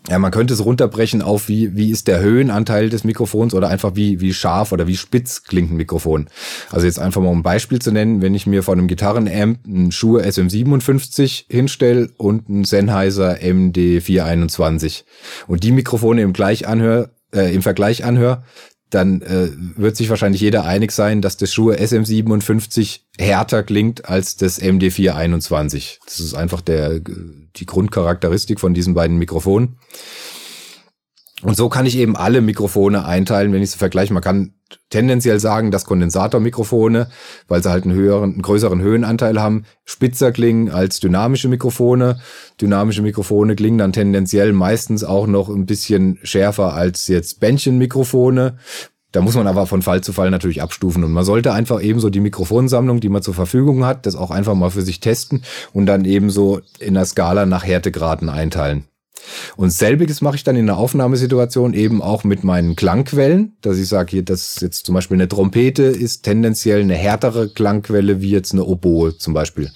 ja, 0.08 0.18
man 0.18 0.32
könnte 0.32 0.54
es 0.54 0.64
runterbrechen 0.64 1.22
auf 1.22 1.46
wie, 1.46 1.76
wie 1.76 1.92
ist 1.92 2.08
der 2.08 2.18
Höhenanteil 2.18 2.88
des 2.88 3.04
Mikrofons 3.04 3.54
oder 3.54 3.68
einfach 3.68 3.94
wie, 3.94 4.20
wie 4.20 4.34
scharf 4.34 4.72
oder 4.72 4.88
wie 4.88 4.96
spitz 4.96 5.44
klingt 5.44 5.70
ein 5.70 5.76
Mikrofon. 5.76 6.28
Also 6.72 6.86
jetzt 6.86 6.98
einfach 6.98 7.22
mal 7.22 7.28
um 7.28 7.38
ein 7.38 7.44
Beispiel 7.44 7.80
zu 7.80 7.92
nennen, 7.92 8.22
wenn 8.22 8.34
ich 8.34 8.48
mir 8.48 8.64
von 8.64 8.76
einem 8.76 8.88
Gitarrenamp 8.88 9.60
einen 9.64 9.92
Schuhe 9.92 10.24
SM57 10.24 11.44
hinstelle 11.48 12.10
und 12.16 12.48
einen 12.48 12.64
Sennheiser 12.64 13.36
MD421 13.36 15.04
und 15.46 15.62
die 15.62 15.70
Mikrofone 15.70 16.22
im 16.22 16.32
gleich 16.32 16.66
anhör, 16.66 17.10
äh, 17.32 17.54
im 17.54 17.62
Vergleich 17.62 18.04
anhöre, 18.04 18.42
dann 18.90 19.22
äh, 19.22 19.48
wird 19.76 19.96
sich 19.96 20.10
wahrscheinlich 20.10 20.40
jeder 20.40 20.64
einig 20.64 20.92
sein, 20.92 21.22
dass 21.22 21.36
das 21.36 21.52
Schuhe 21.52 21.76
SM57 21.76 23.00
härter 23.18 23.62
klingt 23.62 24.08
als 24.08 24.36
das 24.36 24.60
MD421. 24.60 25.98
Das 26.04 26.20
ist 26.20 26.34
einfach 26.34 26.60
der, 26.60 27.00
die 27.00 27.66
Grundcharakteristik 27.66 28.60
von 28.60 28.74
diesen 28.74 28.94
beiden 28.94 29.18
Mikrofonen. 29.18 29.76
Und 31.42 31.56
so 31.56 31.68
kann 31.68 31.86
ich 31.86 31.96
eben 31.96 32.16
alle 32.16 32.42
Mikrofone 32.42 33.04
einteilen, 33.06 33.52
wenn 33.52 33.62
ich 33.62 33.70
sie 33.70 33.78
vergleiche. 33.78 34.12
Man 34.12 34.22
kann 34.22 34.54
tendenziell 34.90 35.40
sagen, 35.40 35.70
dass 35.70 35.86
Kondensatormikrofone, 35.86 37.08
weil 37.48 37.62
sie 37.62 37.70
halt 37.70 37.84
einen 37.84 37.94
höheren, 37.94 38.32
einen 38.32 38.42
größeren 38.42 38.80
Höhenanteil 38.80 39.40
haben, 39.40 39.64
spitzer 39.84 40.32
klingen 40.32 40.70
als 40.70 41.00
dynamische 41.00 41.48
Mikrofone. 41.48 42.20
Dynamische 42.60 43.02
Mikrofone 43.02 43.56
klingen 43.56 43.78
dann 43.78 43.92
tendenziell 43.92 44.52
meistens 44.52 45.02
auch 45.02 45.26
noch 45.26 45.48
ein 45.48 45.66
bisschen 45.66 46.18
schärfer 46.22 46.74
als 46.74 47.08
jetzt 47.08 47.40
Bändchenmikrofone. 47.40 48.58
Da 49.12 49.22
muss 49.22 49.34
man 49.34 49.48
aber 49.48 49.66
von 49.66 49.82
Fall 49.82 50.02
zu 50.02 50.12
Fall 50.12 50.30
natürlich 50.30 50.62
abstufen 50.62 51.02
und 51.02 51.10
man 51.10 51.24
sollte 51.24 51.52
einfach 51.52 51.82
ebenso 51.82 52.10
die 52.10 52.20
Mikrofonsammlung, 52.20 53.00
die 53.00 53.08
man 53.08 53.22
zur 53.22 53.34
Verfügung 53.34 53.84
hat, 53.84 54.06
das 54.06 54.14
auch 54.14 54.30
einfach 54.30 54.54
mal 54.54 54.70
für 54.70 54.82
sich 54.82 55.00
testen 55.00 55.42
und 55.72 55.86
dann 55.86 56.04
ebenso 56.04 56.60
in 56.78 56.94
der 56.94 57.06
Skala 57.06 57.44
nach 57.44 57.64
Härtegraden 57.64 58.28
einteilen. 58.28 58.84
Und 59.56 59.70
selbiges 59.70 60.20
mache 60.20 60.36
ich 60.36 60.44
dann 60.44 60.56
in 60.56 60.66
der 60.66 60.76
Aufnahmesituation 60.76 61.74
eben 61.74 62.02
auch 62.02 62.24
mit 62.24 62.44
meinen 62.44 62.76
Klangquellen, 62.76 63.56
dass 63.60 63.78
ich 63.78 63.88
sage, 63.88 64.10
hier, 64.10 64.24
dass 64.24 64.60
jetzt 64.60 64.86
zum 64.86 64.94
Beispiel 64.94 65.16
eine 65.16 65.28
Trompete 65.28 65.84
ist 65.84 66.22
tendenziell 66.22 66.80
eine 66.80 66.94
härtere 66.94 67.48
Klangquelle 67.48 68.20
wie 68.20 68.30
jetzt 68.30 68.52
eine 68.52 68.64
Oboe 68.64 69.16
zum 69.16 69.34
Beispiel. 69.34 69.70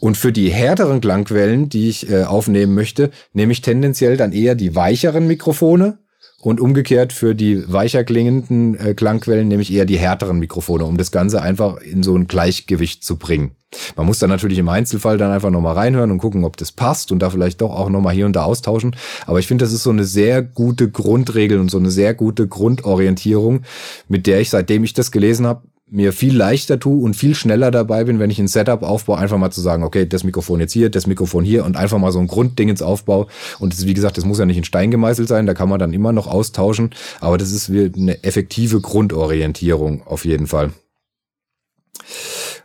Und 0.00 0.16
für 0.16 0.32
die 0.32 0.50
härteren 0.50 1.00
Klangquellen, 1.00 1.68
die 1.68 1.88
ich 1.88 2.10
äh, 2.10 2.24
aufnehmen 2.24 2.74
möchte, 2.74 3.10
nehme 3.32 3.52
ich 3.52 3.62
tendenziell 3.62 4.16
dann 4.16 4.32
eher 4.32 4.54
die 4.54 4.74
weicheren 4.74 5.26
Mikrofone, 5.26 5.98
und 6.40 6.60
umgekehrt 6.60 7.12
für 7.12 7.34
die 7.34 7.70
weicher 7.72 8.04
klingenden 8.04 8.78
äh, 8.78 8.94
Klangquellen 8.94 9.48
nehme 9.48 9.62
ich 9.62 9.72
eher 9.72 9.86
die 9.86 9.98
härteren 9.98 10.38
Mikrofone, 10.38 10.84
um 10.84 10.96
das 10.96 11.10
Ganze 11.10 11.42
einfach 11.42 11.78
in 11.78 12.02
so 12.02 12.16
ein 12.16 12.26
Gleichgewicht 12.26 13.02
zu 13.02 13.16
bringen. 13.16 13.52
Man 13.96 14.06
muss 14.06 14.18
dann 14.18 14.30
natürlich 14.30 14.58
im 14.58 14.68
Einzelfall 14.68 15.18
dann 15.18 15.32
einfach 15.32 15.50
nochmal 15.50 15.74
reinhören 15.74 16.10
und 16.10 16.18
gucken, 16.18 16.44
ob 16.44 16.56
das 16.56 16.72
passt 16.72 17.10
und 17.10 17.18
da 17.18 17.30
vielleicht 17.30 17.60
doch 17.60 17.70
auch 17.70 17.88
nochmal 17.88 18.14
hier 18.14 18.26
und 18.26 18.34
da 18.34 18.44
austauschen. 18.44 18.94
Aber 19.26 19.38
ich 19.38 19.46
finde, 19.46 19.64
das 19.64 19.72
ist 19.72 19.82
so 19.82 19.90
eine 19.90 20.04
sehr 20.04 20.42
gute 20.42 20.90
Grundregel 20.90 21.58
und 21.58 21.70
so 21.70 21.78
eine 21.78 21.90
sehr 21.90 22.14
gute 22.14 22.46
Grundorientierung, 22.46 23.62
mit 24.08 24.26
der 24.26 24.40
ich, 24.40 24.50
seitdem 24.50 24.84
ich 24.84 24.94
das 24.94 25.10
gelesen 25.10 25.46
habe, 25.46 25.62
mir 25.88 26.12
viel 26.12 26.36
leichter 26.36 26.80
tue 26.80 27.02
und 27.02 27.14
viel 27.14 27.34
schneller 27.34 27.70
dabei 27.70 28.04
bin, 28.04 28.18
wenn 28.18 28.30
ich 28.30 28.40
ein 28.40 28.48
Setup 28.48 28.82
aufbaue, 28.82 29.18
einfach 29.18 29.38
mal 29.38 29.52
zu 29.52 29.60
sagen, 29.60 29.84
okay, 29.84 30.06
das 30.06 30.24
Mikrofon 30.24 30.58
jetzt 30.58 30.72
hier, 30.72 30.90
das 30.90 31.06
Mikrofon 31.06 31.44
hier 31.44 31.64
und 31.64 31.76
einfach 31.76 31.98
mal 31.98 32.10
so 32.10 32.18
ein 32.18 32.26
Grundding 32.26 32.68
ins 32.68 32.82
Aufbau. 32.82 33.28
Und 33.60 33.72
das, 33.72 33.86
wie 33.86 33.94
gesagt, 33.94 34.18
das 34.18 34.24
muss 34.24 34.38
ja 34.38 34.46
nicht 34.46 34.56
in 34.56 34.64
Stein 34.64 34.90
gemeißelt 34.90 35.28
sein, 35.28 35.46
da 35.46 35.54
kann 35.54 35.68
man 35.68 35.78
dann 35.78 35.92
immer 35.92 36.12
noch 36.12 36.26
austauschen, 36.26 36.90
aber 37.20 37.38
das 37.38 37.52
ist 37.52 37.70
eine 37.70 38.22
effektive 38.24 38.80
Grundorientierung 38.80 40.02
auf 40.06 40.24
jeden 40.24 40.48
Fall. 40.48 40.72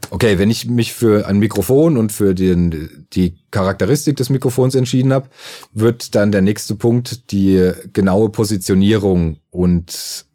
Okay, 0.10 0.40
wenn 0.40 0.50
ich 0.50 0.66
mich 0.66 0.92
für 0.92 1.28
ein 1.28 1.40
Mikrofon 1.40 1.98
und 1.98 2.12
für 2.12 2.34
den, 2.34 3.08
die 3.14 3.38
Charakteristik 3.52 4.18
des 4.18 4.30
Mikrofons 4.30 4.76
entschieden 4.76 5.14
habe, 5.14 5.30
wird 5.74 6.16
dann 6.16 6.32
der 6.32 6.42
nächste 6.42 6.76
Punkt 6.76 7.32
die 7.32 7.72
genaue 7.94 8.30
Positionierung 8.30 9.38
und 9.52 10.26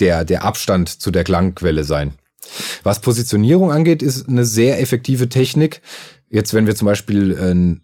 der, 0.00 0.24
der 0.24 0.44
Abstand 0.44 0.88
zu 0.88 1.10
der 1.10 1.22
Klangquelle 1.22 1.84
sein. 1.84 2.14
Was 2.82 3.00
Positionierung 3.00 3.72
angeht, 3.72 4.02
ist 4.02 4.28
eine 4.28 4.44
sehr 4.44 4.80
effektive 4.80 5.28
Technik. 5.28 5.82
Jetzt, 6.28 6.54
wenn 6.54 6.66
wir 6.66 6.76
zum 6.76 6.86
Beispiel 6.86 7.36
ein 7.38 7.82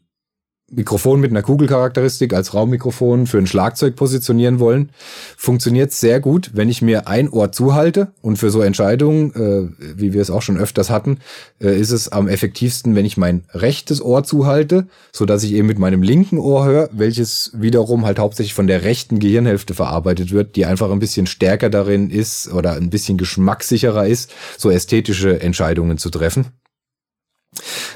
Mikrofon 0.69 1.21
mit 1.21 1.31
einer 1.31 1.43
Kugelcharakteristik 1.43 2.35
als 2.35 2.53
Raummikrofon 2.53 3.29
für 3.29 3.39
ein 3.39 3.47
Schlagzeug 3.47 3.95
positionieren 3.95 4.59
wollen, 4.59 4.91
funktioniert 5.37 5.93
sehr 5.93 6.19
gut, 6.19 6.51
wenn 6.55 6.69
ich 6.69 6.83
mir 6.83 7.07
ein 7.07 7.29
Ohr 7.29 7.53
zuhalte. 7.53 8.09
Und 8.21 8.37
für 8.37 8.51
so 8.51 8.63
Entscheidungen, 8.63 9.33
äh, 9.35 9.71
wie 9.97 10.13
wir 10.13 10.21
es 10.21 10.31
auch 10.31 10.43
schon 10.43 10.59
öfters 10.59 10.91
hatten, 10.91 11.19
äh, 11.61 11.79
ist 11.79 11.93
es 11.93 12.11
am 12.11 12.27
effektivsten, 12.27 12.97
wenn 12.97 13.05
ich 13.05 13.17
mein 13.17 13.45
rechtes 13.53 14.03
Ohr 14.03 14.25
zuhalte, 14.25 14.89
so 15.13 15.25
dass 15.25 15.45
ich 15.45 15.53
eben 15.53 15.69
mit 15.69 15.79
meinem 15.79 16.03
linken 16.03 16.39
Ohr 16.39 16.65
höre, 16.65 16.91
welches 16.93 17.53
wiederum 17.55 18.05
halt 18.05 18.19
hauptsächlich 18.19 18.55
von 18.55 18.67
der 18.67 18.83
rechten 18.83 19.21
Gehirnhälfte 19.21 19.73
verarbeitet 19.73 20.33
wird, 20.33 20.57
die 20.57 20.67
einfach 20.67 20.91
ein 20.91 20.99
bisschen 20.99 21.29
stärker 21.29 21.71
darin 21.71 22.11
ist 22.11 22.53
oder 22.53 22.73
ein 22.73 22.91
bisschen 22.91 23.19
geschmackssicherer 23.19 24.09
ist, 24.09 24.33
so 24.59 24.69
ästhetische 24.71 25.41
Entscheidungen 25.41 25.97
zu 25.97 26.11
treffen. 26.11 26.47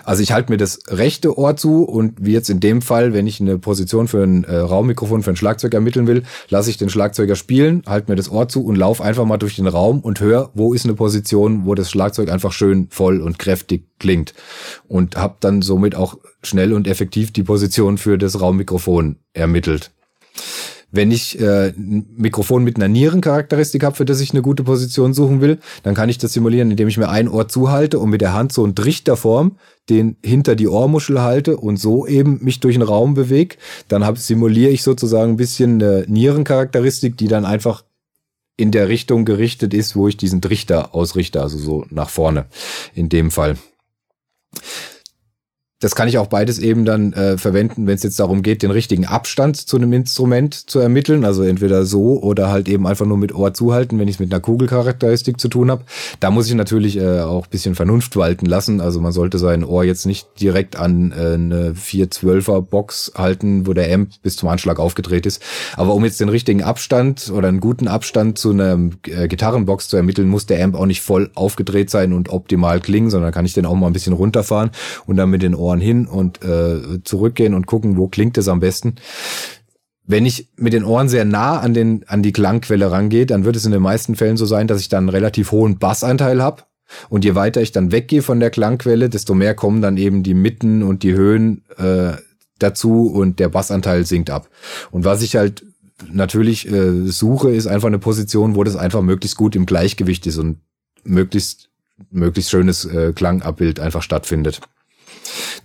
Also 0.04 0.22
ich 0.22 0.32
halte 0.32 0.50
mir 0.52 0.56
das 0.56 0.80
rechte 0.88 1.36
Ohr 1.38 1.56
zu 1.56 1.84
und 1.84 2.14
wie 2.24 2.32
jetzt 2.32 2.50
in 2.50 2.60
dem 2.60 2.82
Fall, 2.82 3.12
wenn 3.12 3.26
ich 3.26 3.40
eine 3.40 3.58
Position 3.58 4.08
für 4.08 4.22
ein 4.22 4.44
äh, 4.44 4.56
Raummikrofon 4.56 5.22
für 5.22 5.30
ein 5.30 5.36
Schlagzeug 5.36 5.74
ermitteln 5.74 6.06
will, 6.06 6.22
lasse 6.48 6.70
ich 6.70 6.76
den 6.76 6.90
Schlagzeuger 6.90 7.36
spielen, 7.36 7.82
halte 7.86 8.10
mir 8.10 8.16
das 8.16 8.30
Ohr 8.30 8.48
zu 8.48 8.64
und 8.64 8.76
laufe 8.76 9.02
einfach 9.04 9.24
mal 9.24 9.38
durch 9.38 9.56
den 9.56 9.66
Raum 9.66 10.00
und 10.00 10.20
höre, 10.20 10.50
wo 10.54 10.72
ist 10.72 10.84
eine 10.84 10.94
Position, 10.94 11.64
wo 11.64 11.74
das 11.74 11.90
Schlagzeug 11.90 12.30
einfach 12.30 12.52
schön 12.52 12.88
voll 12.90 13.20
und 13.20 13.38
kräftig 13.38 13.84
klingt 13.98 14.34
und 14.88 15.16
habe 15.16 15.36
dann 15.40 15.62
somit 15.62 15.94
auch 15.94 16.18
schnell 16.42 16.72
und 16.72 16.86
effektiv 16.86 17.32
die 17.32 17.42
Position 17.42 17.98
für 17.98 18.18
das 18.18 18.40
Raummikrofon 18.40 19.16
ermittelt. 19.32 19.90
Wenn 20.92 21.10
ich 21.10 21.40
äh, 21.40 21.68
ein 21.68 22.06
Mikrofon 22.16 22.64
mit 22.64 22.76
einer 22.76 22.88
Nierencharakteristik 22.88 23.84
habe, 23.84 23.96
für 23.96 24.04
das 24.04 24.20
ich 24.20 24.32
eine 24.32 24.42
gute 24.42 24.64
Position 24.64 25.14
suchen 25.14 25.40
will, 25.40 25.58
dann 25.82 25.94
kann 25.94 26.08
ich 26.08 26.18
das 26.18 26.32
simulieren, 26.32 26.70
indem 26.70 26.88
ich 26.88 26.98
mir 26.98 27.08
ein 27.08 27.28
Ohr 27.28 27.48
zuhalte 27.48 27.98
und 27.98 28.10
mit 28.10 28.20
der 28.20 28.32
Hand 28.32 28.52
so 28.52 28.64
einen 28.64 28.74
Trichterform 28.74 29.56
den 29.90 30.16
hinter 30.24 30.54
die 30.54 30.68
Ohrmuschel 30.68 31.20
halte 31.20 31.56
und 31.56 31.76
so 31.76 32.06
eben 32.06 32.42
mich 32.42 32.60
durch 32.60 32.76
den 32.76 32.82
Raum 32.82 33.14
bewege. 33.14 33.56
Dann 33.88 34.04
hab, 34.04 34.18
simuliere 34.18 34.70
ich 34.70 34.82
sozusagen 34.82 35.32
ein 35.32 35.36
bisschen 35.36 35.82
eine 35.82 36.04
Nierencharakteristik, 36.06 37.16
die 37.16 37.28
dann 37.28 37.44
einfach 37.44 37.84
in 38.56 38.70
der 38.70 38.88
Richtung 38.88 39.24
gerichtet 39.24 39.74
ist, 39.74 39.96
wo 39.96 40.06
ich 40.06 40.16
diesen 40.16 40.40
Trichter 40.40 40.94
ausrichte, 40.94 41.42
also 41.42 41.58
so 41.58 41.86
nach 41.90 42.10
vorne 42.10 42.46
in 42.94 43.08
dem 43.08 43.30
Fall 43.30 43.56
das 45.80 45.94
kann 45.94 46.08
ich 46.08 46.18
auch 46.18 46.26
beides 46.26 46.58
eben 46.58 46.84
dann 46.84 47.14
äh, 47.14 47.38
verwenden, 47.38 47.86
wenn 47.86 47.94
es 47.94 48.02
jetzt 48.02 48.20
darum 48.20 48.42
geht, 48.42 48.62
den 48.62 48.70
richtigen 48.70 49.06
Abstand 49.06 49.56
zu 49.56 49.78
einem 49.78 49.94
Instrument 49.94 50.54
zu 50.54 50.78
ermitteln. 50.78 51.24
Also 51.24 51.42
entweder 51.42 51.86
so 51.86 52.22
oder 52.22 52.50
halt 52.50 52.68
eben 52.68 52.86
einfach 52.86 53.06
nur 53.06 53.16
mit 53.16 53.34
Ohr 53.34 53.54
zuhalten, 53.54 53.98
wenn 53.98 54.06
ich 54.06 54.16
es 54.16 54.20
mit 54.20 54.30
einer 54.30 54.42
Kugelcharakteristik 54.42 55.40
zu 55.40 55.48
tun 55.48 55.70
habe. 55.70 55.84
Da 56.20 56.30
muss 56.30 56.48
ich 56.48 56.54
natürlich 56.54 56.98
äh, 56.98 57.20
auch 57.20 57.46
bisschen 57.46 57.74
Vernunft 57.74 58.14
walten 58.16 58.44
lassen. 58.44 58.82
Also 58.82 59.00
man 59.00 59.12
sollte 59.12 59.38
sein 59.38 59.64
Ohr 59.64 59.82
jetzt 59.82 60.04
nicht 60.04 60.28
direkt 60.38 60.76
an 60.76 61.12
äh, 61.12 61.34
eine 61.34 61.72
412er 61.72 62.60
Box 62.60 63.12
halten, 63.16 63.66
wo 63.66 63.72
der 63.72 63.90
Amp 63.92 64.10
bis 64.22 64.36
zum 64.36 64.50
Anschlag 64.50 64.78
aufgedreht 64.78 65.24
ist. 65.24 65.42
Aber 65.76 65.94
um 65.94 66.04
jetzt 66.04 66.20
den 66.20 66.28
richtigen 66.28 66.62
Abstand 66.62 67.32
oder 67.34 67.48
einen 67.48 67.60
guten 67.60 67.88
Abstand 67.88 68.36
zu 68.36 68.50
einer 68.50 68.78
äh, 69.06 69.28
Gitarrenbox 69.28 69.88
zu 69.88 69.96
ermitteln, 69.96 70.28
muss 70.28 70.44
der 70.44 70.62
Amp 70.62 70.76
auch 70.76 70.84
nicht 70.84 71.00
voll 71.00 71.30
aufgedreht 71.34 71.88
sein 71.88 72.12
und 72.12 72.28
optimal 72.28 72.80
klingen, 72.80 73.08
sondern 73.08 73.32
kann 73.32 73.46
ich 73.46 73.54
den 73.54 73.64
auch 73.64 73.74
mal 73.74 73.86
ein 73.86 73.94
bisschen 73.94 74.12
runterfahren 74.12 74.70
und 75.06 75.16
dann 75.16 75.30
mit 75.30 75.40
den 75.40 75.54
Ohren 75.54 75.69
Ohren 75.70 75.80
hin 75.80 76.06
und 76.06 76.42
äh, 76.44 77.02
zurückgehen 77.04 77.54
und 77.54 77.66
gucken, 77.66 77.96
wo 77.96 78.08
klingt 78.08 78.36
es 78.38 78.48
am 78.48 78.60
besten. 78.60 78.96
Wenn 80.04 80.26
ich 80.26 80.48
mit 80.56 80.72
den 80.72 80.84
Ohren 80.84 81.08
sehr 81.08 81.24
nah 81.24 81.60
an, 81.60 81.72
den, 81.72 82.04
an 82.08 82.22
die 82.22 82.32
Klangquelle 82.32 82.90
rangehe, 82.90 83.26
dann 83.26 83.44
wird 83.44 83.56
es 83.56 83.64
in 83.64 83.72
den 83.72 83.82
meisten 83.82 84.16
Fällen 84.16 84.36
so 84.36 84.46
sein, 84.46 84.66
dass 84.66 84.80
ich 84.80 84.88
dann 84.88 85.04
einen 85.04 85.08
relativ 85.10 85.52
hohen 85.52 85.78
Bassanteil 85.78 86.42
habe. 86.42 86.64
Und 87.08 87.24
je 87.24 87.36
weiter 87.36 87.62
ich 87.62 87.70
dann 87.70 87.92
weggehe 87.92 88.22
von 88.22 88.40
der 88.40 88.50
Klangquelle, 88.50 89.08
desto 89.08 89.34
mehr 89.34 89.54
kommen 89.54 89.80
dann 89.80 89.96
eben 89.96 90.24
die 90.24 90.34
Mitten 90.34 90.82
und 90.82 91.04
die 91.04 91.12
Höhen 91.12 91.62
äh, 91.76 92.14
dazu 92.58 93.06
und 93.06 93.38
der 93.38 93.48
Bassanteil 93.48 94.04
sinkt 94.04 94.30
ab. 94.30 94.48
Und 94.90 95.04
was 95.04 95.22
ich 95.22 95.36
halt 95.36 95.64
natürlich 96.10 96.68
äh, 96.68 97.06
suche, 97.06 97.52
ist 97.52 97.68
einfach 97.68 97.86
eine 97.86 98.00
Position, 98.00 98.56
wo 98.56 98.64
das 98.64 98.74
einfach 98.74 99.02
möglichst 99.02 99.36
gut 99.36 99.54
im 99.54 99.66
Gleichgewicht 99.66 100.26
ist 100.26 100.38
und 100.38 100.58
möglichst 101.04 101.70
möglichst 102.10 102.50
schönes 102.50 102.84
äh, 102.84 103.12
Klangabbild 103.12 103.80
einfach 103.80 104.02
stattfindet. 104.02 104.60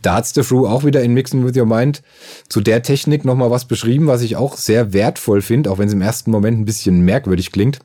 Da 0.02 0.16
hat 0.16 0.28
Stefru 0.28 0.68
auch 0.68 0.84
wieder 0.84 1.02
in 1.02 1.14
Mixing 1.14 1.46
with 1.46 1.58
Your 1.58 1.66
Mind 1.66 2.04
zu 2.48 2.62
der 2.62 2.84
Technik 2.84 3.26
nochmal 3.26 3.50
was 3.50 3.66
beschrieben, 3.66 4.08
was 4.08 4.22
ich 4.22 4.36
auch 4.36 4.56
sehr 4.56 4.94
wertvoll 4.94 5.42
finde, 5.42 5.72
auch 5.72 5.80
wenn 5.80 5.88
es 5.88 5.94
im 5.94 6.02
ersten 6.02 6.30
Moment 6.30 6.60
ein 6.60 6.66
bisschen 6.66 7.02
merkwürdig 7.02 7.52
klingt. 7.52 7.80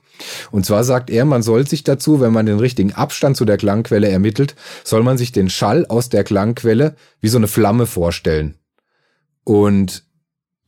Und 0.51 0.67
zwar 0.67 0.85
sagt 0.85 1.09
er, 1.09 1.25
man 1.25 1.43
soll 1.43 1.67
sich 1.67 1.83
dazu, 1.83 2.21
wenn 2.21 2.33
man 2.33 2.47
den 2.47 2.59
richtigen 2.59 2.93
Abstand 2.93 3.37
zu 3.37 3.45
der 3.45 3.57
Klangquelle 3.57 4.09
ermittelt, 4.09 4.55
soll 4.85 5.03
man 5.03 5.17
sich 5.17 5.33
den 5.33 5.49
Schall 5.49 5.87
aus 5.87 6.11
der 6.11 6.25
Klangquelle 6.25 6.95
wie 7.21 7.29
so 7.29 7.39
eine 7.39 7.49
Flamme 7.49 7.87
vorstellen. 7.87 8.57
Und 9.45 10.05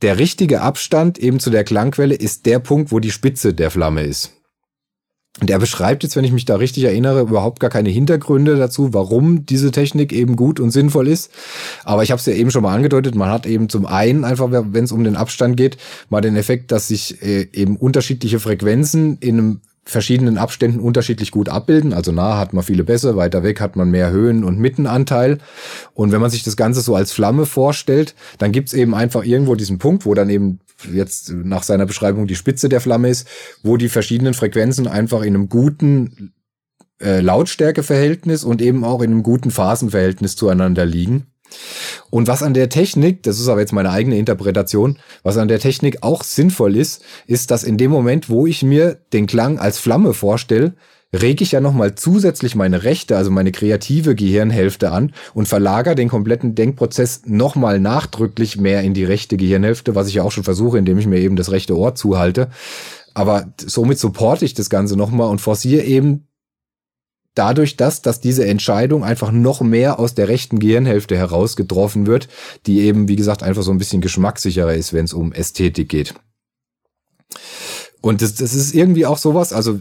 der 0.01 0.17
richtige 0.17 0.61
Abstand 0.61 1.17
eben 1.19 1.39
zu 1.39 1.49
der 1.49 1.63
Klangquelle 1.63 2.15
ist 2.15 2.45
der 2.45 2.59
Punkt, 2.59 2.91
wo 2.91 2.99
die 2.99 3.11
Spitze 3.11 3.53
der 3.53 3.69
Flamme 3.69 4.03
ist. 4.03 4.33
Und 5.41 5.49
er 5.49 5.57
beschreibt 5.57 6.03
jetzt, 6.03 6.15
wenn 6.15 6.25
ich 6.25 6.31
mich 6.31 6.45
da 6.45 6.57
richtig 6.57 6.83
erinnere, 6.83 7.21
überhaupt 7.21 7.59
gar 7.59 7.71
keine 7.71 7.89
Hintergründe 7.89 8.55
dazu, 8.55 8.93
warum 8.93 9.47
diese 9.47 9.71
Technik 9.71 10.13
eben 10.13 10.35
gut 10.35 10.59
und 10.59 10.69
sinnvoll 10.69 11.07
ist. 11.07 11.31
Aber 11.83 12.03
ich 12.03 12.11
habe 12.11 12.19
es 12.19 12.25
ja 12.27 12.33
eben 12.33 12.51
schon 12.51 12.61
mal 12.61 12.75
angedeutet, 12.75 13.15
man 13.15 13.29
hat 13.29 13.47
eben 13.47 13.67
zum 13.67 13.87
einen 13.87 14.25
einfach, 14.25 14.49
wenn 14.51 14.83
es 14.83 14.91
um 14.91 15.03
den 15.03 15.15
Abstand 15.15 15.57
geht, 15.57 15.77
mal 16.09 16.21
den 16.21 16.35
Effekt, 16.35 16.71
dass 16.71 16.87
sich 16.87 17.21
äh, 17.23 17.47
eben 17.51 17.77
unterschiedliche 17.77 18.39
Frequenzen 18.39 19.17
in 19.21 19.39
einem 19.39 19.61
verschiedenen 19.85 20.37
Abständen 20.37 20.79
unterschiedlich 20.79 21.31
gut 21.31 21.49
abbilden. 21.49 21.93
Also 21.93 22.11
nah 22.11 22.37
hat 22.37 22.53
man 22.53 22.63
viele 22.63 22.83
Bässe, 22.83 23.15
weiter 23.15 23.43
weg 23.43 23.59
hat 23.59 23.75
man 23.75 23.91
mehr 23.91 24.11
Höhen- 24.11 24.43
und 24.43 24.59
Mittenanteil. 24.59 25.39
Und 25.93 26.11
wenn 26.11 26.21
man 26.21 26.31
sich 26.31 26.43
das 26.43 26.55
Ganze 26.55 26.81
so 26.81 26.95
als 26.95 27.11
Flamme 27.11 27.45
vorstellt, 27.45 28.15
dann 28.37 28.51
gibt's 28.51 28.73
eben 28.73 28.95
einfach 28.95 29.23
irgendwo 29.23 29.55
diesen 29.55 29.79
Punkt, 29.79 30.05
wo 30.05 30.13
dann 30.13 30.29
eben 30.29 30.59
jetzt 30.91 31.31
nach 31.31 31.63
seiner 31.63 31.85
Beschreibung 31.85 32.27
die 32.27 32.35
Spitze 32.35 32.69
der 32.69 32.81
Flamme 32.81 33.09
ist, 33.09 33.27
wo 33.61 33.77
die 33.77 33.89
verschiedenen 33.89 34.33
Frequenzen 34.33 34.87
einfach 34.87 35.21
in 35.21 35.35
einem 35.35 35.49
guten 35.49 36.33
äh, 37.01 37.19
Lautstärkeverhältnis 37.19 38.43
und 38.43 38.61
eben 38.61 38.83
auch 38.83 39.01
in 39.01 39.11
einem 39.11 39.23
guten 39.23 39.51
Phasenverhältnis 39.51 40.35
zueinander 40.35 40.85
liegen. 40.85 41.27
Und 42.09 42.27
was 42.27 42.43
an 42.43 42.53
der 42.53 42.69
Technik, 42.69 43.23
das 43.23 43.39
ist 43.39 43.47
aber 43.47 43.61
jetzt 43.61 43.73
meine 43.73 43.89
eigene 43.89 44.17
Interpretation, 44.17 44.99
was 45.23 45.37
an 45.37 45.47
der 45.47 45.59
Technik 45.59 45.97
auch 46.01 46.23
sinnvoll 46.23 46.75
ist, 46.75 47.03
ist, 47.27 47.51
dass 47.51 47.63
in 47.63 47.77
dem 47.77 47.91
Moment, 47.91 48.29
wo 48.29 48.45
ich 48.45 48.63
mir 48.63 48.99
den 49.13 49.25
Klang 49.25 49.59
als 49.59 49.77
Flamme 49.79 50.13
vorstelle, 50.13 50.73
rege 51.13 51.43
ich 51.43 51.51
ja 51.51 51.61
nochmal 51.61 51.95
zusätzlich 51.95 52.55
meine 52.55 52.83
rechte, 52.83 53.15
also 53.15 53.29
meine 53.29 53.51
kreative 53.51 54.15
Gehirnhälfte 54.15 54.91
an 54.91 55.13
und 55.33 55.47
verlagere 55.47 55.95
den 55.95 56.09
kompletten 56.09 56.55
Denkprozess 56.55 57.21
nochmal 57.25 57.79
nachdrücklich 57.79 58.57
mehr 58.57 58.81
in 58.81 58.93
die 58.93 59.05
rechte 59.05 59.37
Gehirnhälfte, 59.37 59.95
was 59.95 60.07
ich 60.07 60.15
ja 60.15 60.23
auch 60.23 60.31
schon 60.31 60.43
versuche, 60.43 60.77
indem 60.77 60.97
ich 60.97 61.07
mir 61.07 61.19
eben 61.19 61.35
das 61.35 61.51
rechte 61.51 61.77
Ohr 61.77 61.93
zuhalte. 61.93 62.49
Aber 63.13 63.53
somit 63.57 63.99
supporte 63.99 64.43
ich 64.43 64.55
das 64.55 64.71
Ganze 64.71 64.97
nochmal 64.97 65.29
und 65.29 65.39
forciere 65.39 65.83
eben 65.83 66.27
dadurch, 67.35 67.77
dass, 67.77 68.01
dass 68.01 68.21
diese 68.21 68.45
Entscheidung 68.45 69.03
einfach 69.03 69.31
noch 69.31 69.61
mehr 69.61 69.99
aus 69.99 70.13
der 70.13 70.27
rechten 70.27 70.59
Gehirnhälfte 70.59 71.17
heraus 71.17 71.55
getroffen 71.55 72.05
wird, 72.05 72.27
die 72.65 72.81
eben, 72.81 73.07
wie 73.07 73.15
gesagt, 73.15 73.43
einfach 73.43 73.63
so 73.63 73.71
ein 73.71 73.77
bisschen 73.77 74.01
geschmackssicherer 74.01 74.73
ist, 74.73 74.93
wenn 74.93 75.05
es 75.05 75.13
um 75.13 75.33
Ästhetik 75.33 75.89
geht. 75.89 76.13
Und 78.01 78.21
das, 78.21 78.35
das 78.35 78.53
ist 78.53 78.75
irgendwie 78.75 79.05
auch 79.05 79.17
sowas, 79.17 79.53
also 79.53 79.79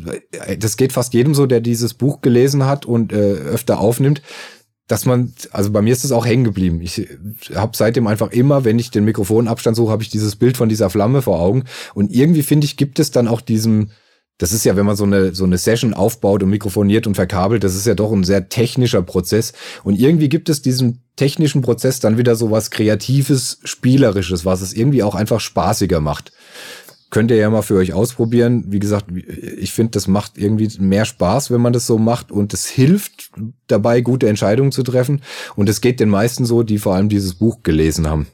das 0.58 0.76
geht 0.76 0.92
fast 0.92 1.12
jedem 1.12 1.34
so, 1.34 1.46
der 1.46 1.60
dieses 1.60 1.92
Buch 1.94 2.20
gelesen 2.20 2.64
hat 2.66 2.86
und 2.86 3.12
äh, 3.12 3.16
öfter 3.16 3.80
aufnimmt, 3.80 4.22
dass 4.86 5.06
man, 5.06 5.32
also 5.50 5.70
bei 5.70 5.82
mir 5.82 5.92
ist 5.92 6.04
das 6.04 6.12
auch 6.12 6.26
hängen 6.26 6.44
geblieben. 6.44 6.80
Ich 6.82 7.08
habe 7.54 7.76
seitdem 7.76 8.06
einfach 8.06 8.30
immer, 8.30 8.64
wenn 8.64 8.78
ich 8.78 8.90
den 8.90 9.04
Mikrofonabstand 9.04 9.76
suche, 9.76 9.90
habe 9.90 10.02
ich 10.02 10.10
dieses 10.10 10.36
Bild 10.36 10.56
von 10.56 10.68
dieser 10.68 10.90
Flamme 10.90 11.22
vor 11.22 11.40
Augen. 11.40 11.64
Und 11.94 12.12
irgendwie 12.12 12.42
finde 12.42 12.64
ich, 12.64 12.76
gibt 12.76 12.98
es 12.98 13.10
dann 13.10 13.26
auch 13.26 13.40
diesem, 13.40 13.90
das 14.42 14.52
ist 14.52 14.64
ja, 14.64 14.74
wenn 14.74 14.86
man 14.86 14.96
so 14.96 15.04
eine, 15.04 15.36
so 15.36 15.44
eine 15.44 15.56
Session 15.56 15.94
aufbaut 15.94 16.42
und 16.42 16.50
mikrofoniert 16.50 17.06
und 17.06 17.14
verkabelt, 17.14 17.62
das 17.62 17.76
ist 17.76 17.86
ja 17.86 17.94
doch 17.94 18.10
ein 18.10 18.24
sehr 18.24 18.48
technischer 18.48 19.00
Prozess. 19.00 19.52
Und 19.84 19.94
irgendwie 19.94 20.28
gibt 20.28 20.48
es 20.48 20.62
diesem 20.62 20.98
technischen 21.14 21.62
Prozess 21.62 22.00
dann 22.00 22.18
wieder 22.18 22.34
so 22.34 22.50
was 22.50 22.72
Kreatives, 22.72 23.60
Spielerisches, 23.62 24.44
was 24.44 24.60
es 24.60 24.72
irgendwie 24.74 25.04
auch 25.04 25.14
einfach 25.14 25.38
spaßiger 25.38 26.00
macht. 26.00 26.32
könnt 27.10 27.30
ihr 27.30 27.36
ja 27.36 27.50
mal 27.50 27.62
für 27.62 27.76
euch 27.76 27.92
ausprobieren. 27.92 28.64
Wie 28.66 28.80
gesagt, 28.80 29.06
ich 29.14 29.72
finde, 29.72 29.92
das 29.92 30.08
macht 30.08 30.36
irgendwie 30.36 30.76
mehr 30.80 31.04
Spaß, 31.04 31.52
wenn 31.52 31.60
man 31.60 31.72
das 31.72 31.86
so 31.86 31.96
macht 31.98 32.32
und 32.32 32.52
es 32.52 32.66
hilft 32.66 33.30
dabei, 33.68 34.00
gute 34.00 34.28
Entscheidungen 34.28 34.72
zu 34.72 34.82
treffen. 34.82 35.22
Und 35.54 35.68
es 35.68 35.80
geht 35.80 36.00
den 36.00 36.08
meisten 36.08 36.46
so, 36.46 36.64
die 36.64 36.78
vor 36.78 36.96
allem 36.96 37.08
dieses 37.08 37.34
Buch 37.34 37.62
gelesen 37.62 38.08
haben. 38.08 38.26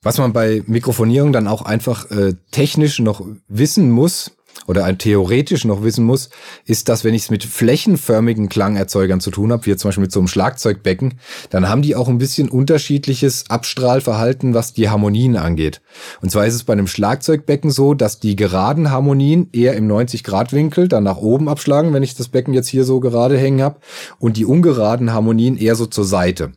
Was 0.00 0.16
man 0.16 0.32
bei 0.32 0.62
Mikrofonierung 0.66 1.30
dann 1.34 1.46
auch 1.46 1.60
einfach 1.60 2.10
äh, 2.10 2.32
technisch 2.52 3.00
noch 3.00 3.22
wissen 3.48 3.90
muss, 3.90 4.32
oder 4.66 4.84
ein 4.84 4.98
theoretisch 4.98 5.64
noch 5.64 5.82
wissen 5.82 6.04
muss, 6.04 6.30
ist, 6.66 6.88
dass 6.88 7.04
wenn 7.04 7.14
ich 7.14 7.22
es 7.22 7.30
mit 7.30 7.44
flächenförmigen 7.44 8.48
Klangerzeugern 8.48 9.20
zu 9.20 9.30
tun 9.30 9.52
habe, 9.52 9.66
wie 9.66 9.76
zum 9.76 9.88
Beispiel 9.88 10.02
mit 10.02 10.12
so 10.12 10.20
einem 10.20 10.28
Schlagzeugbecken, 10.28 11.14
dann 11.50 11.68
haben 11.68 11.82
die 11.82 11.96
auch 11.96 12.08
ein 12.08 12.18
bisschen 12.18 12.48
unterschiedliches 12.48 13.50
Abstrahlverhalten, 13.50 14.54
was 14.54 14.72
die 14.72 14.88
Harmonien 14.88 15.36
angeht. 15.36 15.80
Und 16.20 16.30
zwar 16.30 16.46
ist 16.46 16.54
es 16.54 16.64
bei 16.64 16.72
einem 16.72 16.86
Schlagzeugbecken 16.86 17.70
so, 17.70 17.94
dass 17.94 18.20
die 18.20 18.36
geraden 18.36 18.90
Harmonien 18.90 19.48
eher 19.52 19.74
im 19.74 19.88
90-Grad-Winkel 19.88 20.88
dann 20.88 21.04
nach 21.04 21.18
oben 21.18 21.48
abschlagen, 21.48 21.92
wenn 21.92 22.02
ich 22.02 22.14
das 22.14 22.28
Becken 22.28 22.54
jetzt 22.54 22.68
hier 22.68 22.84
so 22.84 23.00
gerade 23.00 23.36
hängen 23.36 23.62
habe, 23.62 23.80
und 24.18 24.36
die 24.36 24.44
ungeraden 24.44 25.12
Harmonien 25.12 25.56
eher 25.56 25.74
so 25.74 25.86
zur 25.86 26.04
Seite. 26.04 26.52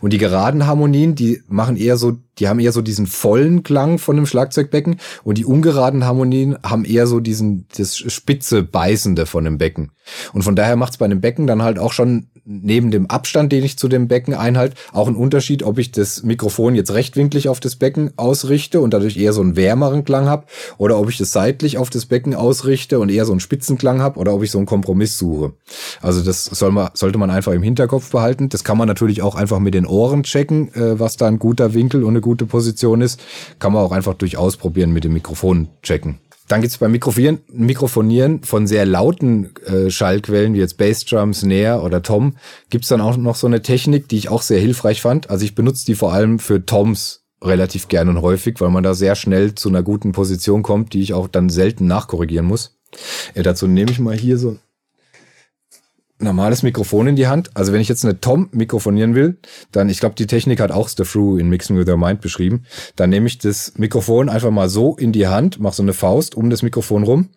Und 0.00 0.12
die 0.12 0.18
geraden 0.18 0.66
Harmonien, 0.66 1.14
die 1.14 1.42
machen 1.48 1.76
eher 1.76 1.96
so, 1.96 2.18
die 2.38 2.48
haben 2.48 2.60
eher 2.60 2.72
so 2.72 2.82
diesen 2.82 3.06
vollen 3.06 3.62
Klang 3.62 3.98
von 3.98 4.16
dem 4.16 4.26
Schlagzeugbecken 4.26 4.96
und 5.24 5.38
die 5.38 5.44
ungeraden 5.44 6.04
Harmonien 6.04 6.56
haben 6.62 6.84
eher 6.84 7.06
so 7.06 7.20
diesen, 7.20 7.66
das 7.76 7.96
spitze 7.96 8.62
Beißende 8.62 9.26
von 9.26 9.44
dem 9.44 9.58
Becken. 9.58 9.92
Und 10.32 10.42
von 10.42 10.56
daher 10.56 10.76
macht 10.76 10.92
es 10.92 10.98
bei 10.98 11.04
einem 11.04 11.20
Becken 11.20 11.46
dann 11.46 11.62
halt 11.62 11.78
auch 11.78 11.92
schon 11.92 12.28
neben 12.46 12.90
dem 12.92 13.06
Abstand, 13.06 13.50
den 13.52 13.64
ich 13.64 13.76
zu 13.76 13.88
dem 13.88 14.06
Becken 14.06 14.32
einhalte, 14.32 14.76
auch 14.92 15.08
einen 15.08 15.16
Unterschied, 15.16 15.64
ob 15.64 15.78
ich 15.78 15.90
das 15.90 16.22
Mikrofon 16.22 16.76
jetzt 16.76 16.92
rechtwinklig 16.94 17.48
auf 17.48 17.58
das 17.58 17.76
Becken 17.76 18.12
ausrichte 18.16 18.80
und 18.80 18.94
dadurch 18.94 19.16
eher 19.16 19.32
so 19.32 19.40
einen 19.40 19.56
wärmeren 19.56 20.04
Klang 20.04 20.26
habe 20.26 20.46
oder 20.78 20.98
ob 20.98 21.08
ich 21.10 21.18
das 21.18 21.32
seitlich 21.32 21.76
auf 21.76 21.90
das 21.90 22.06
Becken 22.06 22.34
ausrichte 22.34 23.00
und 23.00 23.10
eher 23.10 23.24
so 23.24 23.32
einen 23.32 23.40
Spitzenklang 23.40 24.00
habe 24.00 24.20
oder 24.20 24.32
ob 24.32 24.44
ich 24.44 24.52
so 24.52 24.58
einen 24.58 24.66
Kompromiss 24.66 25.18
suche. 25.18 25.54
Also 26.00 26.22
das 26.22 26.44
soll 26.44 26.70
man, 26.70 26.90
sollte 26.94 27.18
man 27.18 27.30
einfach 27.30 27.52
im 27.52 27.62
Hinterkopf 27.62 28.10
behalten. 28.10 28.48
Das 28.48 28.62
kann 28.62 28.78
man 28.78 28.86
natürlich 28.86 29.22
auch 29.22 29.34
einfach 29.34 29.58
mit 29.58 29.74
den 29.74 29.86
Ohren 29.86 30.22
checken, 30.22 30.72
äh, 30.74 31.00
was 31.00 31.16
da 31.16 31.26
ein 31.26 31.40
guter 31.40 31.74
Winkel 31.74 32.04
und 32.04 32.10
eine 32.10 32.20
gute 32.26 32.44
Position 32.44 33.00
ist. 33.00 33.20
Kann 33.58 33.72
man 33.72 33.82
auch 33.82 33.92
einfach 33.92 34.14
durch 34.14 34.36
Ausprobieren 34.36 34.92
mit 34.92 35.04
dem 35.04 35.12
Mikrofon 35.12 35.68
checken. 35.82 36.18
Dann 36.48 36.60
gibt's 36.60 36.78
beim 36.78 36.92
Mikrofonieren, 36.92 37.40
Mikrofonieren 37.52 38.42
von 38.42 38.66
sehr 38.66 38.86
lauten 38.86 39.54
äh, 39.64 39.90
Schallquellen, 39.90 40.54
wie 40.54 40.58
jetzt 40.58 40.76
Bassdrum, 40.76 41.34
Snare 41.34 41.80
oder 41.82 42.02
Tom, 42.02 42.36
gibt's 42.70 42.88
dann 42.88 43.00
auch 43.00 43.16
noch 43.16 43.34
so 43.34 43.46
eine 43.46 43.62
Technik, 43.62 44.08
die 44.08 44.16
ich 44.16 44.28
auch 44.28 44.42
sehr 44.42 44.60
hilfreich 44.60 45.00
fand. 45.00 45.30
Also 45.30 45.44
ich 45.44 45.54
benutze 45.54 45.86
die 45.86 45.94
vor 45.94 46.12
allem 46.12 46.38
für 46.38 46.64
Toms 46.64 47.24
relativ 47.42 47.88
gern 47.88 48.08
und 48.08 48.22
häufig, 48.22 48.60
weil 48.60 48.70
man 48.70 48.84
da 48.84 48.94
sehr 48.94 49.14
schnell 49.14 49.54
zu 49.54 49.68
einer 49.68 49.82
guten 49.82 50.12
Position 50.12 50.62
kommt, 50.62 50.92
die 50.92 51.02
ich 51.02 51.14
auch 51.14 51.28
dann 51.28 51.48
selten 51.48 51.86
nachkorrigieren 51.86 52.46
muss. 52.46 52.78
Äh, 53.34 53.42
dazu 53.42 53.66
nehme 53.66 53.90
ich 53.90 53.98
mal 53.98 54.16
hier 54.16 54.38
so 54.38 54.56
normales 56.18 56.62
Mikrofon 56.62 57.08
in 57.08 57.16
die 57.16 57.26
Hand. 57.26 57.50
Also 57.54 57.72
wenn 57.72 57.80
ich 57.80 57.88
jetzt 57.88 58.04
eine 58.04 58.20
Tom 58.20 58.48
mikrofonieren 58.52 59.14
will, 59.14 59.38
dann, 59.72 59.88
ich 59.88 60.00
glaube, 60.00 60.14
die 60.14 60.26
Technik 60.26 60.60
hat 60.60 60.70
auch 60.70 60.88
Stefru 60.88 61.36
in 61.36 61.48
Mixing 61.48 61.76
with 61.76 61.88
Your 61.88 61.98
Mind 61.98 62.20
beschrieben. 62.20 62.64
Dann 62.96 63.10
nehme 63.10 63.26
ich 63.26 63.38
das 63.38 63.74
Mikrofon 63.76 64.28
einfach 64.28 64.50
mal 64.50 64.68
so 64.68 64.96
in 64.96 65.12
die 65.12 65.26
Hand, 65.26 65.60
mache 65.60 65.76
so 65.76 65.82
eine 65.82 65.92
Faust 65.92 66.34
um 66.34 66.50
das 66.50 66.62
Mikrofon 66.62 67.02
rum 67.02 67.28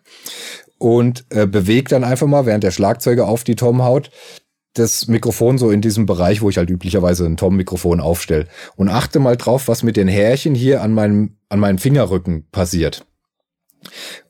und 0.78 1.24
äh, 1.30 1.46
bewege 1.46 1.90
dann 1.90 2.04
einfach 2.04 2.26
mal, 2.26 2.46
während 2.46 2.64
der 2.64 2.70
Schlagzeuger 2.70 3.28
auf 3.28 3.44
die 3.44 3.56
Tom 3.56 3.82
haut, 3.82 4.10
das 4.74 5.08
Mikrofon 5.08 5.58
so 5.58 5.70
in 5.70 5.80
diesem 5.80 6.06
Bereich, 6.06 6.42
wo 6.42 6.48
ich 6.48 6.56
halt 6.56 6.70
üblicherweise 6.70 7.26
ein 7.26 7.36
Tom-Mikrofon 7.36 8.00
aufstelle. 8.00 8.46
Und 8.76 8.88
achte 8.88 9.18
mal 9.18 9.36
drauf, 9.36 9.68
was 9.68 9.82
mit 9.82 9.96
den 9.96 10.08
Härchen 10.08 10.54
hier 10.54 10.82
an 10.82 10.94
meinem, 10.94 11.36
an 11.48 11.58
meinem 11.58 11.78
Fingerrücken 11.78 12.46
passiert. 12.52 13.04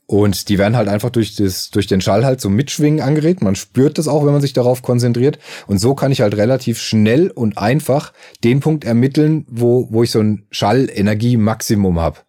Und 0.05 0.49
die 0.49 0.57
werden 0.57 0.75
halt 0.75 0.89
einfach 0.89 1.09
durch, 1.09 1.35
das, 1.37 1.69
durch 1.69 1.87
den 1.87 2.01
Schall 2.01 2.25
halt 2.25 2.41
so 2.41 2.49
mitschwingen 2.49 2.99
angeregt. 2.99 3.41
Man 3.41 3.55
spürt 3.55 3.97
das 3.97 4.09
auch, 4.09 4.25
wenn 4.25 4.33
man 4.33 4.41
sich 4.41 4.51
darauf 4.51 4.81
konzentriert. 4.81 5.39
Und 5.67 5.79
so 5.79 5.95
kann 5.95 6.11
ich 6.11 6.19
halt 6.19 6.35
relativ 6.35 6.79
schnell 6.79 7.31
und 7.31 7.57
einfach 7.57 8.11
den 8.43 8.59
Punkt 8.59 8.83
ermitteln, 8.83 9.45
wo, 9.49 9.87
wo 9.89 10.03
ich 10.03 10.11
so 10.11 10.19
ein 10.19 10.45
Schallenergie-Maximum 10.51 11.99
habe. 11.99 12.19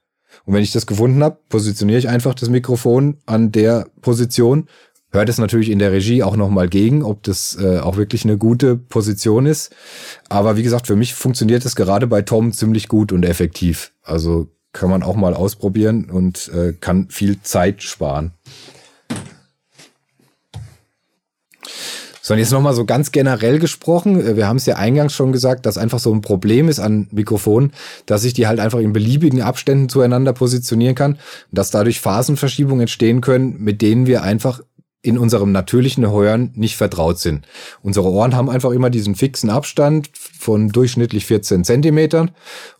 Und 0.45 0.55
wenn 0.55 0.63
ich 0.63 0.71
das 0.71 0.87
gefunden 0.87 1.25
habe, 1.25 1.39
positioniere 1.49 1.99
ich 1.99 2.09
einfach 2.09 2.35
das 2.35 2.49
Mikrofon 2.49 3.19
an 3.27 3.51
der 3.51 3.89
Position. 4.01 4.69
Hört 5.11 5.29
es 5.29 5.39
natürlich 5.39 5.69
in 5.69 5.79
der 5.79 5.93
Regie 5.93 6.23
auch 6.23 6.37
nochmal 6.37 6.69
gegen, 6.69 7.03
ob 7.03 7.23
das 7.25 7.59
äh, 7.61 7.81
auch 7.81 7.97
wirklich 7.97 8.25
eine 8.25 8.39
gute 8.39 8.77
Position 8.77 9.45
ist. 9.45 9.75
Aber 10.29 10.57
wie 10.57 10.63
gesagt, 10.63 10.87
für 10.87 10.97
mich 10.97 11.15
funktioniert 11.15 11.65
das 11.65 11.77
gerade 11.77 12.07
bei 12.07 12.23
Tom 12.23 12.53
ziemlich 12.53 12.89
gut 12.89 13.13
und 13.13 13.25
effektiv. 13.25 13.93
Also 14.03 14.49
kann 14.73 14.91
man 14.91 15.03
auch 15.03 15.17
mal 15.17 15.35
ausprobieren 15.35 16.11
und 16.11 16.51
äh, 16.55 16.73
kann 16.73 17.09
viel 17.09 17.43
Zeit 17.43 17.83
sparen. 17.83 18.33
So, 22.25 22.35
und 22.35 22.39
jetzt 22.39 22.53
nochmal 22.53 22.73
so 22.73 22.85
ganz 22.85 23.11
generell 23.11 23.59
gesprochen. 23.59 24.25
Äh, 24.25 24.37
wir 24.37 24.47
haben 24.47 24.57
es 24.57 24.67
ja 24.67 24.77
eingangs 24.77 25.13
schon 25.13 25.33
gesagt, 25.33 25.67
dass 25.67 25.77
einfach 25.77 25.99
so 25.99 26.15
ein 26.15 26.21
Problem 26.21 26.69
ist 26.69 26.79
an 26.79 27.09
Mikrofonen, 27.11 27.73
dass 28.07 28.23
ich 28.23 28.33
die 28.33 28.47
halt 28.47 28.61
einfach 28.61 28.79
in 28.79 28.93
beliebigen 28.93 29.43
Abständen 29.43 29.89
zueinander 29.89 30.33
positionieren 30.33 30.95
kann 30.95 31.13
und 31.15 31.21
dass 31.51 31.73
dadurch 31.73 32.01
Phasenverschiebungen 32.01 32.83
entstehen 32.83 33.23
können, 33.23 33.57
mit 33.59 33.83
denen 33.83 34.07
wir 34.07 34.23
einfach 34.23 34.61
in 35.03 35.19
unserem 35.19 35.51
natürlichen 35.51 36.09
Hören 36.09 36.53
nicht 36.55 36.77
vertraut 36.77 37.19
sind. 37.19 37.45
Unsere 37.83 38.09
Ohren 38.09 38.37
haben 38.37 38.49
einfach 38.49 38.71
immer 38.71 38.89
diesen 38.89 39.17
fixen 39.17 39.51
Abstand 39.51 40.11
von 40.15 40.69
durchschnittlich 40.69 41.27
14 41.27 41.65
Zentimetern 41.65 42.31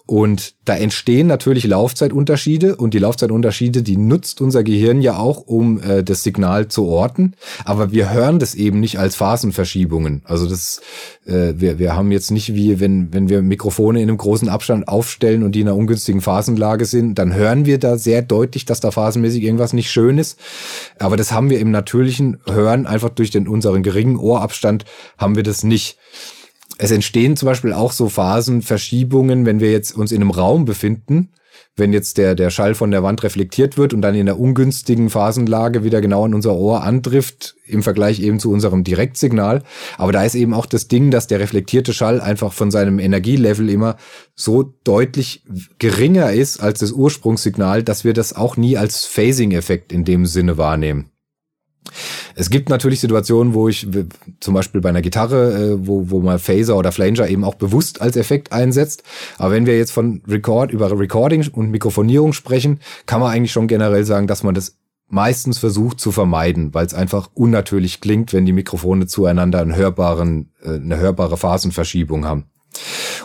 und 0.05 0.55
da 0.65 0.77
entstehen 0.77 1.29
natürlich 1.29 1.65
Laufzeitunterschiede 1.65 2.77
und 2.77 2.93
die 2.93 2.99
Laufzeitunterschiede, 2.99 3.83
die 3.83 3.97
nutzt 3.97 4.41
unser 4.41 4.65
Gehirn 4.65 5.01
ja 5.01 5.17
auch, 5.17 5.39
um 5.47 5.81
äh, 5.81 6.03
das 6.03 6.25
Signal 6.25 6.69
zu 6.69 6.87
orten. 6.87 7.35
Aber 7.65 7.93
wir 7.93 8.13
hören 8.13 8.41
das 8.41 8.55
eben 8.57 8.81
nicht 8.81 8.99
als 8.99 9.15
Phasenverschiebungen. 9.15 10.23
Also 10.25 10.49
das, 10.49 10.81
äh, 11.25 11.55
wir, 11.57 11.79
wir 11.79 11.95
haben 11.95 12.11
jetzt 12.11 12.33
nicht 12.33 12.55
wie, 12.55 12.81
wenn, 12.81 13.15
wenn 13.15 13.29
wir 13.29 13.43
Mikrofone 13.43 14.03
in 14.03 14.09
einem 14.09 14.19
großen 14.19 14.49
Abstand 14.49 14.89
aufstellen 14.89 15.45
und 15.45 15.53
die 15.53 15.61
in 15.61 15.69
einer 15.69 15.77
ungünstigen 15.77 16.21
Phasenlage 16.21 16.85
sind, 16.85 17.19
dann 17.19 17.35
hören 17.35 17.65
wir 17.65 17.79
da 17.79 17.97
sehr 17.97 18.23
deutlich, 18.23 18.65
dass 18.65 18.81
da 18.81 18.91
phasenmäßig 18.91 19.45
irgendwas 19.45 19.73
nicht 19.73 19.91
schön 19.91 20.19
ist. 20.19 20.39
Aber 20.99 21.17
das 21.17 21.33
haben 21.33 21.49
wir 21.49 21.61
im 21.61 21.71
natürlichen 21.71 22.39
Hören 22.47 22.87
einfach 22.87 23.11
durch 23.11 23.31
den 23.31 23.47
unseren 23.47 23.85
geringen 23.85 24.17
Ohrabstand 24.17 24.85
haben 25.17 25.37
wir 25.37 25.45
das 25.45 25.63
nicht 25.63 25.97
es 26.83 26.91
entstehen 26.91 27.37
zum 27.37 27.47
Beispiel 27.47 27.73
auch 27.73 27.93
so 27.93 28.09
Phasenverschiebungen, 28.09 29.47
wenn 29.47 29.61
wir 29.61 29.71
jetzt 29.71 29.97
uns 29.97 30.11
in 30.11 30.21
einem 30.21 30.33
Raum 30.33 30.65
befinden, 30.65 31.29
wenn 31.77 31.93
jetzt 31.93 32.19
der, 32.19 32.35
der 32.35 32.51
Schall 32.51 32.75
von 32.75 32.91
der 32.91 33.05
Wand 33.05 33.23
reflektiert 33.23 33.79
wird 33.79 33.95
und 33.95 34.03
dann 34.03 34.17
in 34.17 34.27
der 34.27 34.41
ungünstigen 34.41 35.09
Phasenlage 35.09 35.85
wieder 35.85 36.01
genau 36.01 36.27
in 36.27 36.35
unser 36.35 36.57
Ohr 36.57 36.83
antrifft, 36.83 37.55
im 37.67 37.85
Vergleich 37.85 38.19
eben 38.19 38.41
zu 38.41 38.51
unserem 38.51 38.83
Direktsignal. 38.83 39.63
Aber 39.97 40.11
da 40.11 40.25
ist 40.25 40.35
eben 40.35 40.55
auch 40.55 40.67
das 40.67 40.89
Ding, 40.89 41.13
dass 41.13 41.29
der 41.29 41.39
reflektierte 41.39 41.93
Schall 41.93 42.21
einfach 42.21 42.53
von 42.53 42.73
seinem 42.73 42.99
Energielevel 42.99 43.71
immer 43.71 43.97
so 44.35 44.75
deutlich 44.83 45.45
geringer 45.79 46.33
ist 46.33 46.61
als 46.61 46.81
das 46.81 46.91
Ursprungssignal, 46.91 47.85
dass 47.85 48.03
wir 48.03 48.13
das 48.13 48.35
auch 48.35 48.57
nie 48.57 48.77
als 48.77 49.07
Phasing-Effekt 49.07 49.93
in 49.93 50.05
dem 50.05 50.27
Sinne 50.27 50.59
wahrnehmen. 50.59 51.12
Es 52.35 52.51
gibt 52.51 52.69
natürlich 52.69 53.01
Situationen, 53.01 53.55
wo 53.55 53.69
ich 53.69 53.87
zum 54.41 54.55
Beispiel 54.55 54.81
bei 54.81 54.89
einer 54.89 55.03
Gitarre, 55.03 55.53
äh, 55.53 55.87
wo, 55.87 56.11
wo 56.11 56.21
man 56.21 56.39
Phaser 56.39 56.77
oder 56.77 56.93
Flanger 56.93 57.29
eben 57.29 57.45
auch 57.45 57.55
bewusst 57.55 58.01
als 58.01 58.17
Effekt 58.17 58.53
einsetzt. 58.53 59.03
Aber 59.39 59.53
wenn 59.53 59.67
wir 59.67 59.77
jetzt 59.77 59.93
von 59.93 60.23
Record 60.27 60.73
über 60.73 60.91
Recording 60.99 61.47
und 61.53 61.71
Mikrofonierung 61.71 62.33
sprechen, 62.33 62.81
kann 63.07 63.21
man 63.21 63.33
eigentlich 63.33 63.53
schon 63.53 63.69
generell 63.69 64.05
sagen, 64.05 64.27
dass 64.27 64.43
man 64.43 64.55
das 64.55 64.77
meistens 65.09 65.59
versucht 65.59 66.01
zu 66.01 66.11
vermeiden, 66.11 66.73
weil 66.73 66.87
es 66.87 66.95
einfach 66.95 67.29
unnatürlich 67.35 68.01
klingt, 68.01 68.33
wenn 68.33 68.47
die 68.47 68.53
Mikrofone 68.53 69.07
zueinander 69.07 69.61
einen 69.61 69.77
hörbaren, 69.77 70.51
äh, 70.63 70.77
eine 70.77 70.97
hörbare 70.97 71.37
Phasenverschiebung 71.37 72.25
haben. 72.25 72.47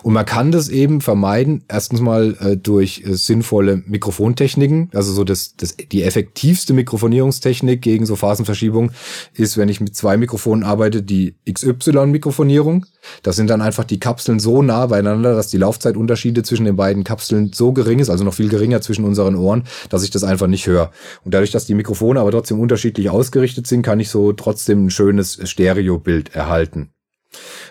Und 0.04 0.14
man 0.14 0.26
kann 0.26 0.52
das 0.52 0.70
eben 0.70 1.02
vermeiden, 1.02 1.64
erstens 1.68 2.02
mal 2.02 2.36
äh, 2.40 2.58
durch 2.58 3.04
äh, 3.06 3.14
sinnvolle 3.14 3.84
Mikrofontechniken. 3.86 4.90
Also 4.94 5.12
so 5.14 5.24
das, 5.24 5.56
das, 5.56 5.76
die 5.78 6.04
effektivste 6.04 6.74
Mikrofonierungstechnik 6.74 7.82
gegen 7.82 8.06
so 8.06 8.16
Phasenverschiebung 8.16 8.92
ist, 9.34 9.58
wenn 9.58 9.70
ich 9.70 9.82
mit 9.82 9.96
zwei 9.96 10.18
Mikrofonen 10.18 10.64
arbeite, 10.64 11.02
die 11.02 11.36
XY-Mikrofonierung. 11.52 12.86
Das 13.24 13.36
sind 13.36 13.50
dann 13.50 13.62
einfach 13.62 13.84
die 13.84 14.00
Kapseln 14.00 14.40
so 14.40 14.62
nah 14.62 14.86
beieinander, 14.88 15.34
dass 15.34 15.48
die 15.48 15.58
Laufzeitunterschiede 15.58 16.44
zwischen 16.44 16.66
den 16.66 16.76
beiden 16.76 17.04
Kapseln 17.04 17.52
so 17.54 17.72
gering 17.72 18.00
ist, 18.00 18.10
also 18.10 18.24
noch 18.24 18.34
viel 18.34 18.50
geringer 18.50 18.82
zwischen 18.82 19.06
unseren 19.06 19.36
Ohren, 19.36 19.64
dass 19.90 20.04
ich 20.04 20.10
das 20.10 20.24
einfach 20.24 20.48
nicht 20.48 20.68
höre. 20.68 20.92
Und 21.24 21.34
dadurch, 21.34 21.52
dass 21.52 21.66
die 21.66 21.76
Mikrofone 21.76 22.20
aber 22.20 22.32
trotzdem 22.32 22.60
unterschiedlich 22.60 23.10
ausgerichtet 23.10 23.68
sind, 23.68 23.82
kann 23.82 24.00
ich 24.00 24.10
so 24.10 24.34
trotzdem 24.34 24.86
ein 24.86 24.90
schönes 24.90 25.40
Stereobild 25.44 26.36
erhalten. 26.36 26.92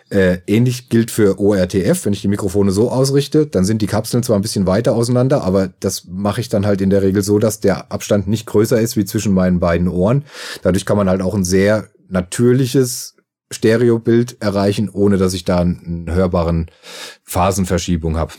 Äh, 0.09 0.39
ähnlich 0.47 0.89
gilt 0.89 1.11
für 1.11 1.41
ORTF. 1.41 2.05
Wenn 2.05 2.13
ich 2.13 2.23
die 2.23 2.29
Mikrofone 2.29 2.71
so 2.71 2.91
ausrichte, 2.91 3.47
dann 3.47 3.65
sind 3.65 3.83
die 3.83 3.87
Kapseln 3.87 4.23
zwar 4.23 4.37
ein 4.37 4.43
bisschen 4.43 4.67
weiter 4.67 4.95
auseinander, 4.95 5.43
aber 5.43 5.69
das 5.81 6.05
mache 6.09 6.41
ich 6.41 6.49
dann 6.49 6.67
halt 6.67 6.81
in 6.81 6.91
der 6.91 7.03
Regel 7.03 7.23
so, 7.23 7.39
dass 7.39 7.61
der 7.61 7.91
Abstand 7.91 8.29
nicht 8.29 8.47
größer 8.47 8.81
ist 8.81 8.97
wie 8.97 9.05
zwischen 9.05 9.33
meinen 9.33 9.59
beiden 9.59 9.89
Ohren. 9.89 10.25
Dadurch 10.63 10.87
kann 10.87 10.97
man 10.97 11.09
halt 11.09 11.23
auch 11.23 11.35
ein 11.35 11.45
sehr 11.45 11.89
natürliches 12.09 13.17
Stereobild 13.51 14.41
erreichen, 14.41 14.89
ohne 14.89 15.19
dass 15.19 15.35
ich 15.35 15.45
da 15.45 15.61
einen 15.61 16.07
hörbaren 16.09 16.71
Phasenverschiebung 17.25 18.17
habe. 18.17 18.33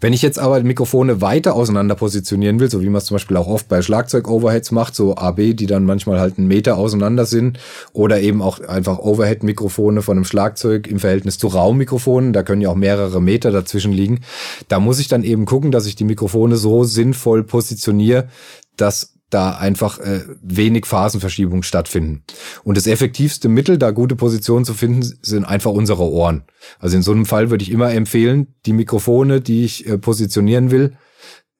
Wenn 0.00 0.12
ich 0.12 0.22
jetzt 0.22 0.38
aber 0.38 0.62
Mikrofone 0.62 1.20
weiter 1.20 1.54
auseinander 1.54 1.94
positionieren 1.94 2.60
will, 2.60 2.70
so 2.70 2.82
wie 2.82 2.88
man 2.88 2.96
es 2.96 3.06
zum 3.06 3.14
Beispiel 3.14 3.36
auch 3.36 3.46
oft 3.46 3.68
bei 3.68 3.80
Schlagzeug-Overheads 3.80 4.70
macht, 4.70 4.94
so 4.94 5.16
AB, 5.16 5.54
die 5.54 5.66
dann 5.66 5.84
manchmal 5.84 6.20
halt 6.20 6.38
einen 6.38 6.48
Meter 6.48 6.76
auseinander 6.76 7.24
sind, 7.24 7.58
oder 7.92 8.20
eben 8.20 8.42
auch 8.42 8.60
einfach 8.60 8.98
Overhead-Mikrofone 8.98 10.02
von 10.02 10.18
einem 10.18 10.24
Schlagzeug 10.24 10.86
im 10.86 10.98
Verhältnis 10.98 11.38
zu 11.38 11.46
Raummikrofonen, 11.48 12.32
da 12.32 12.42
können 12.42 12.62
ja 12.62 12.68
auch 12.68 12.76
mehrere 12.76 13.22
Meter 13.22 13.50
dazwischen 13.50 13.92
liegen, 13.92 14.20
da 14.68 14.80
muss 14.80 14.98
ich 14.98 15.08
dann 15.08 15.24
eben 15.24 15.46
gucken, 15.46 15.70
dass 15.70 15.86
ich 15.86 15.96
die 15.96 16.04
Mikrofone 16.04 16.56
so 16.56 16.84
sinnvoll 16.84 17.42
positioniere, 17.42 18.28
dass 18.76 19.15
da 19.30 19.50
einfach 19.50 19.98
äh, 19.98 20.22
wenig 20.40 20.86
Phasenverschiebung 20.86 21.62
stattfinden. 21.62 22.22
Und 22.62 22.76
das 22.76 22.86
effektivste 22.86 23.48
Mittel, 23.48 23.76
da 23.76 23.90
gute 23.90 24.14
Positionen 24.14 24.64
zu 24.64 24.74
finden, 24.74 25.02
sind 25.20 25.44
einfach 25.44 25.72
unsere 25.72 26.04
Ohren. 26.04 26.44
Also 26.78 26.96
in 26.96 27.02
so 27.02 27.12
einem 27.12 27.26
Fall 27.26 27.50
würde 27.50 27.62
ich 27.62 27.70
immer 27.70 27.92
empfehlen, 27.92 28.54
die 28.66 28.72
Mikrofone, 28.72 29.40
die 29.40 29.64
ich 29.64 29.86
äh, 29.86 29.98
positionieren 29.98 30.70
will, 30.70 30.96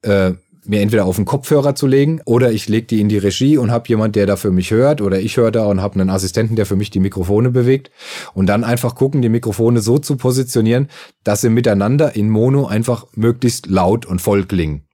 äh, 0.01 0.33
mir 0.67 0.81
entweder 0.81 1.05
auf 1.05 1.15
den 1.15 1.25
Kopfhörer 1.25 1.75
zu 1.75 1.87
legen 1.87 2.21
oder 2.25 2.51
ich 2.51 2.67
lege 2.67 2.87
die 2.87 3.01
in 3.01 3.09
die 3.09 3.17
Regie 3.17 3.57
und 3.57 3.71
habe 3.71 3.87
jemand, 3.87 4.15
der 4.15 4.25
da 4.25 4.35
für 4.35 4.51
mich 4.51 4.71
hört 4.71 5.01
oder 5.01 5.19
ich 5.19 5.37
höre 5.37 5.51
da 5.51 5.65
und 5.65 5.81
habe 5.81 5.99
einen 5.99 6.09
Assistenten, 6.09 6.55
der 6.55 6.65
für 6.65 6.75
mich 6.75 6.89
die 6.89 6.99
Mikrofone 6.99 7.51
bewegt 7.51 7.89
und 8.33 8.47
dann 8.47 8.63
einfach 8.63 8.95
gucken, 8.95 9.21
die 9.21 9.29
Mikrofone 9.29 9.79
so 9.79 9.97
zu 9.97 10.17
positionieren, 10.17 10.89
dass 11.23 11.41
sie 11.41 11.49
miteinander 11.49 12.15
in 12.15 12.29
Mono 12.29 12.67
einfach 12.67 13.07
möglichst 13.15 13.67
laut 13.67 14.05
und 14.05 14.21
voll 14.21 14.45
klingen 14.45 14.86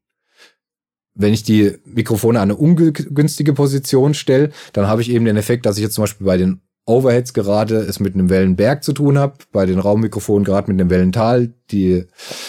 wenn 1.16 1.34
ich 1.34 1.44
die 1.44 1.74
Mikrofone 1.86 2.40
an 2.40 2.52
eine 2.52 2.56
ungünstige 2.56 3.54
Position 3.54 4.14
stelle, 4.14 4.50
dann 4.74 4.88
habe 4.88 5.02
ich 5.02 5.12
eben 5.12 5.26
den 5.26 5.38
Effekt, 5.38 5.66
dass 5.66 5.78
ich 5.78 5.84
jetzt 5.84 5.96
zum 5.96 6.04
Beispiel 6.04 6.26
bei 6.26 6.38
den 6.38 6.62
Overheads 6.86 7.34
gerade 7.34 7.78
es 7.78 8.02
mit 8.02 8.14
einem 8.14 8.30
Wellenberg 8.30 8.84
zu 8.84 8.92
tun 8.92 9.18
habe, 9.18 9.36
bei 9.54 9.66
den 9.66 9.80
Raummikrofonen 9.80 10.44
gerade 10.44 10.70
mit 10.70 10.82
einem 10.82 10.90
Wellental. 10.90 11.54
Die, 11.72 12.06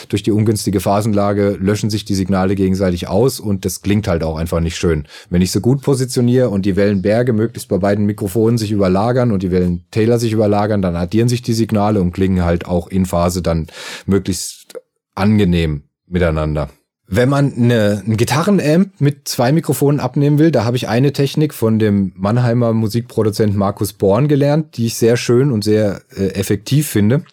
durch 0.08 0.24
die 0.24 0.32
ungünstige 0.32 0.80
Phasenlage 0.80 1.56
löschen 1.60 1.88
sich 1.88 2.04
die 2.04 2.16
Signale 2.16 2.56
gegenseitig 2.56 3.06
aus 3.06 3.38
und 3.38 3.64
das 3.64 3.80
klingt 3.80 4.08
halt 4.08 4.24
auch 4.24 4.36
einfach 4.36 4.58
nicht 4.58 4.76
schön. 4.76 5.06
Wenn 5.30 5.40
ich 5.40 5.52
so 5.52 5.60
gut 5.60 5.82
positioniere 5.82 6.50
und 6.50 6.66
die 6.66 6.74
Wellenberge 6.74 7.32
möglichst 7.32 7.68
bei 7.68 7.78
beiden 7.78 8.06
Mikrofonen 8.06 8.58
sich 8.58 8.72
überlagern 8.72 9.30
und 9.30 9.44
die 9.44 9.52
Wellentäler 9.52 10.18
sich 10.18 10.32
überlagern, 10.32 10.82
dann 10.82 10.96
addieren 10.96 11.28
sich 11.28 11.42
die 11.42 11.54
Signale 11.54 12.00
und 12.00 12.10
klingen 12.10 12.44
halt 12.44 12.66
auch 12.66 12.88
in 12.88 13.06
Phase 13.06 13.40
dann 13.40 13.68
möglichst 14.04 14.74
angenehm 15.14 15.84
miteinander. 16.08 16.70
Wenn 17.06 17.28
man 17.28 17.52
eine, 17.52 18.02
ein 18.06 18.16
Gitarrenamp 18.16 19.00
mit 19.00 19.28
zwei 19.28 19.52
Mikrofonen 19.52 20.00
abnehmen 20.00 20.38
will, 20.38 20.50
da 20.50 20.64
habe 20.64 20.76
ich 20.76 20.88
eine 20.88 21.12
Technik 21.12 21.52
von 21.52 21.78
dem 21.78 22.12
Mannheimer 22.16 22.72
Musikproduzent 22.72 23.54
Markus 23.54 23.92
Born 23.92 24.26
gelernt, 24.26 24.76
die 24.76 24.86
ich 24.86 24.96
sehr 24.96 25.16
schön 25.16 25.52
und 25.52 25.64
sehr 25.64 26.00
äh, 26.16 26.28
effektiv 26.28 26.88
finde. 26.88 27.24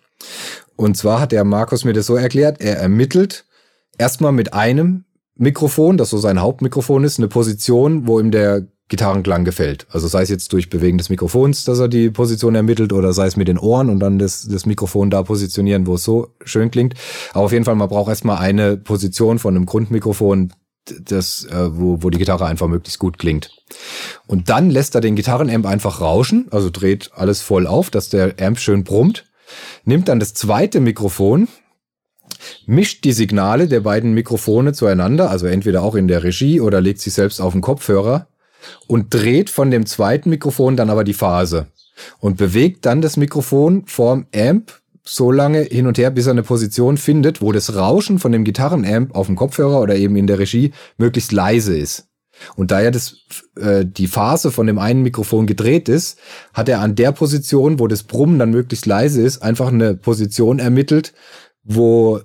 Und 0.76 0.98
zwar 0.98 1.22
hat 1.22 1.32
der 1.32 1.46
Markus 1.46 1.86
mir 1.86 1.94
das 1.94 2.06
so 2.06 2.16
erklärt, 2.16 2.60
er 2.60 2.78
ermittelt 2.78 3.46
erstmal 3.98 4.34
mit 4.34 4.54
einem 4.54 5.06
Mikrofon, 5.36 5.98
das 5.98 6.10
so 6.10 6.18
sein 6.18 6.42
Hauptmikrofon 6.42 7.04
ist, 7.04 7.18
eine 7.18 7.28
Position, 7.28 8.08
wo 8.08 8.20
ihm 8.20 8.32
der 8.32 8.68
Gitarrenklang 8.92 9.46
gefällt. 9.46 9.88
Also 9.90 10.10
sei 10.10 10.22
es 10.22 10.30
jetzt 10.30 10.52
durch 10.52 10.70
Bewegen 10.70 10.98
des 10.98 11.10
Mikrofons, 11.10 11.64
dass 11.64 11.80
er 11.80 11.88
die 11.88 12.10
Position 12.10 12.56
ermittelt, 12.56 12.92
oder 12.92 13.14
sei 13.14 13.26
es 13.26 13.38
mit 13.38 13.48
den 13.48 13.58
Ohren 13.58 13.90
und 13.90 14.02
dann 14.02 14.20
das, 14.20 14.46
das 14.46 14.66
Mikrofon 14.66 15.10
da 15.10 15.24
positionieren, 15.24 15.88
wo 15.88 15.96
es 15.96 16.04
so 16.04 16.36
schön 16.44 16.72
klingt. 16.72 16.96
Aber 17.32 17.46
auf 17.46 17.54
jeden 17.54 17.64
Fall, 17.64 17.76
man 17.76 17.88
braucht 17.88 18.10
erstmal 18.10 18.40
eine 18.40 18.76
Position 18.76 19.40
von 19.40 19.56
einem 19.56 19.66
Grundmikrofon, 19.66 20.52
das, 21.06 21.46
äh, 21.46 21.70
wo, 21.72 22.04
wo 22.04 22.10
die 22.10 22.18
Gitarre 22.18 22.46
einfach 22.48 22.68
möglichst 22.68 23.00
gut 23.00 23.18
klingt. 23.18 23.52
Und 24.28 24.50
dann 24.50 24.70
lässt 24.70 24.94
er 24.94 25.00
den 25.00 25.16
Gitarrenamp 25.16 25.66
einfach 25.66 26.02
rauschen, 26.02 26.48
also 26.52 26.70
dreht 26.70 27.12
alles 27.14 27.42
voll 27.42 27.68
auf, 27.68 27.92
dass 27.92 28.10
der 28.10 28.36
Amp 28.42 28.60
schön 28.60 28.84
brummt, 28.84 29.24
nimmt 29.86 30.10
dann 30.10 30.20
das 30.20 30.34
zweite 30.34 30.82
Mikrofon, 30.82 31.48
mischt 32.66 33.06
die 33.06 33.14
Signale 33.14 33.70
der 33.70 33.80
beiden 33.80 34.14
Mikrofone 34.14 34.74
zueinander, 34.74 35.30
also 35.30 35.48
entweder 35.48 35.82
auch 35.82 35.96
in 35.96 36.10
der 36.10 36.24
Regie 36.24 36.60
oder 36.60 36.82
legt 36.82 37.00
sich 37.00 37.14
selbst 37.14 37.40
auf 37.40 37.54
den 37.54 37.62
Kopfhörer 37.62 38.28
und 38.88 39.14
dreht 39.14 39.50
von 39.50 39.72
dem 39.72 39.86
zweiten 39.86 40.30
Mikrofon 40.30 40.76
dann 40.76 40.90
aber 40.90 41.04
die 41.04 41.14
Phase 41.14 41.68
und 42.20 42.38
bewegt 42.38 42.86
dann 42.86 43.02
das 43.02 43.18
Mikrofon 43.18 43.84
vorm 43.86 44.26
Amp 44.36 44.82
so 45.04 45.32
lange 45.32 45.62
hin 45.62 45.88
und 45.88 45.98
her, 45.98 46.12
bis 46.12 46.28
er 46.28 46.32
eine 46.32 46.44
Position 46.44 46.98
findet, 46.98 47.42
wo 47.42 47.52
das 47.52 47.76
Rauschen 47.76 48.20
von 48.20 48.32
dem 48.32 48.44
Gitarrenamp 48.44 49.16
auf 49.16 49.28
dem 49.28 49.36
Kopfhörer 49.36 49.82
oder 49.82 49.96
eben 49.96 50.16
in 50.16 50.28
der 50.28 50.40
Regie 50.40 50.72
möglichst 50.98 51.32
leise 51.32 51.76
ist. 51.78 52.08
Und 52.56 52.72
da 52.72 52.82
ja 52.82 52.92
das, 52.92 53.18
äh, 53.60 53.86
die 53.86 54.08
Phase 54.08 54.52
von 54.52 54.68
dem 54.68 54.80
einen 54.80 55.04
Mikrofon 55.04 55.46
gedreht 55.48 55.90
ist, 55.90 56.18
hat 56.54 56.70
er 56.70 56.80
an 56.80 56.96
der 56.96 57.12
Position, 57.12 57.80
wo 57.80 57.88
das 57.88 58.04
Brummen 58.04 58.40
dann 58.40 58.52
möglichst 58.52 58.86
leise 58.86 59.22
ist, 59.22 59.40
einfach 59.44 59.68
eine 59.68 59.96
Position 59.96 60.60
ermittelt, 60.60 61.14
wo 61.64 62.22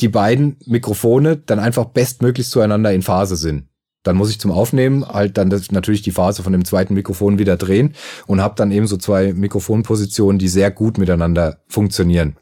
die 0.00 0.08
beiden 0.08 0.56
Mikrofone 0.66 1.36
dann 1.36 1.58
einfach 1.58 1.86
bestmöglichst 1.86 2.52
zueinander 2.52 2.92
in 2.92 3.02
Phase 3.02 3.36
sind. 3.36 3.69
Dann 4.02 4.16
muss 4.16 4.30
ich 4.30 4.40
zum 4.40 4.50
Aufnehmen 4.50 5.06
halt 5.06 5.36
dann 5.36 5.50
das, 5.50 5.70
natürlich 5.72 6.02
die 6.02 6.10
Phase 6.10 6.42
von 6.42 6.52
dem 6.52 6.64
zweiten 6.64 6.94
Mikrofon 6.94 7.38
wieder 7.38 7.56
drehen 7.56 7.94
und 8.26 8.40
habe 8.40 8.54
dann 8.56 8.70
eben 8.70 8.86
so 8.86 8.96
zwei 8.96 9.32
Mikrofonpositionen, 9.32 10.38
die 10.38 10.48
sehr 10.48 10.70
gut 10.70 10.96
miteinander 10.98 11.58
funktionieren. 11.68 12.36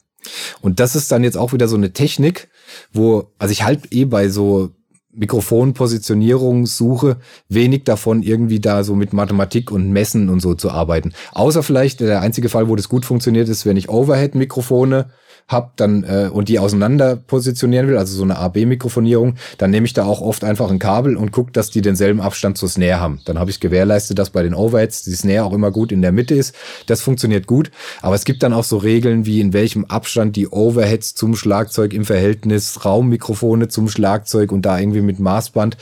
Und 0.61 0.81
das 0.81 0.95
ist 0.95 1.11
dann 1.11 1.25
jetzt 1.25 1.37
auch 1.37 1.53
wieder 1.53 1.69
so 1.69 1.77
eine 1.77 1.93
Technik, 1.93 2.49
wo, 2.93 3.33
also 3.39 3.53
ich 3.53 3.63
halt 3.63 3.93
eh 3.93 4.05
bei 4.05 4.29
so 4.29 4.71
Mikrofonpositionierung 5.13 6.67
suche, 6.67 7.17
wenig 7.49 7.85
davon 7.85 8.23
irgendwie 8.23 8.61
da 8.61 8.85
so 8.85 8.95
mit 8.95 9.13
Mathematik 9.13 9.71
und 9.73 9.91
Messen 9.91 10.29
und 10.29 10.41
so 10.41 10.55
zu 10.55 10.71
arbeiten. 10.71 11.13
Außer 11.33 11.63
vielleicht 11.63 12.01
der 12.01 12.21
einzige 12.21 12.49
Fall, 12.49 12.69
wo 12.69 12.77
das 12.77 12.89
gut 12.89 13.05
funktioniert, 13.05 13.49
ist, 13.49 13.67
wenn 13.67 13.77
ich 13.77 13.89
Overhead-Mikrofone 13.89 15.11
habe 15.49 15.71
dann 15.77 16.05
äh, 16.05 16.29
und 16.31 16.49
die 16.49 16.59
auseinander 16.59 17.17
positionieren 17.17 17.89
will, 17.89 17.97
also 17.97 18.15
so 18.15 18.23
eine 18.23 18.39
AB-Mikrofonierung, 18.39 19.35
dann 19.57 19.71
nehme 19.71 19.87
ich 19.87 19.95
da 19.95 20.05
auch 20.05 20.21
oft 20.21 20.45
einfach 20.45 20.71
ein 20.71 20.79
Kabel 20.79 21.17
und 21.17 21.33
gucke, 21.33 21.53
dass 21.53 21.71
die 21.71 21.81
denselben 21.81 22.21
Abstand 22.21 22.59
zur 22.59 22.69
Snare 22.69 23.01
haben. 23.01 23.21
Dann 23.25 23.39
habe 23.39 23.51
ich 23.51 23.59
gewährleistet, 23.59 24.19
dass 24.19 24.31
bei 24.31 24.43
den 24.43 24.55
Overheads 24.55 25.05
die 25.05 25.13
Snare 25.13 25.45
auch 25.45 25.55
immer 25.55 25.71
gut 25.71 25.91
in 25.91 26.03
der 26.03 26.13
Mitte 26.13 26.35
ist. 26.35 26.55
Das 26.87 27.01
funktioniert 27.01 27.47
gut. 27.47 27.71
Aber 28.03 28.15
es 28.15 28.25
gibt 28.25 28.43
dann 28.43 28.53
auch 28.53 28.65
so 28.65 28.77
Regeln, 28.77 29.25
wie 29.25 29.41
in 29.41 29.55
welchem 29.55 29.87
Abstand 29.87 30.37
die 30.37 30.49
Overheads 30.49 31.15
zum 31.15 31.35
Schlagzeug 31.35 31.95
im 31.95 32.05
Verhältnis 32.05 32.85
Raummikrofone 32.85 33.69
zum 33.69 33.89
Schlagzeug 33.89 34.53
und 34.53 34.63
da 34.63 34.79
irgendwie 34.79 35.01
mit 35.01 35.19
Maßband 35.19 35.79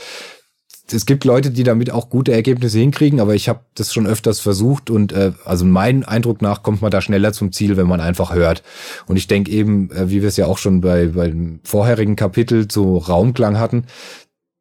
es 0.91 1.05
gibt 1.05 1.25
Leute, 1.25 1.51
die 1.51 1.63
damit 1.63 1.91
auch 1.91 2.09
gute 2.09 2.31
Ergebnisse 2.31 2.79
hinkriegen, 2.79 3.19
aber 3.19 3.35
ich 3.35 3.49
habe 3.49 3.61
das 3.75 3.93
schon 3.93 4.07
öfters 4.07 4.39
versucht 4.39 4.89
und 4.89 5.11
äh, 5.11 5.33
also 5.43 5.65
mein 5.65 6.03
Eindruck 6.03 6.41
nach 6.41 6.63
kommt 6.63 6.81
man 6.81 6.91
da 6.91 7.01
schneller 7.01 7.33
zum 7.33 7.51
Ziel, 7.51 7.75
wenn 7.77 7.87
man 7.87 7.99
einfach 7.99 8.33
hört. 8.33 8.63
Und 9.05 9.17
ich 9.17 9.27
denke 9.27 9.51
eben, 9.51 9.91
äh, 9.91 10.09
wie 10.09 10.21
wir 10.21 10.29
es 10.29 10.37
ja 10.37 10.45
auch 10.45 10.57
schon 10.57 10.81
bei 10.81 11.07
beim 11.07 11.59
vorherigen 11.63 12.15
Kapitel 12.15 12.67
zu 12.67 12.97
Raumklang 12.97 13.59
hatten, 13.59 13.85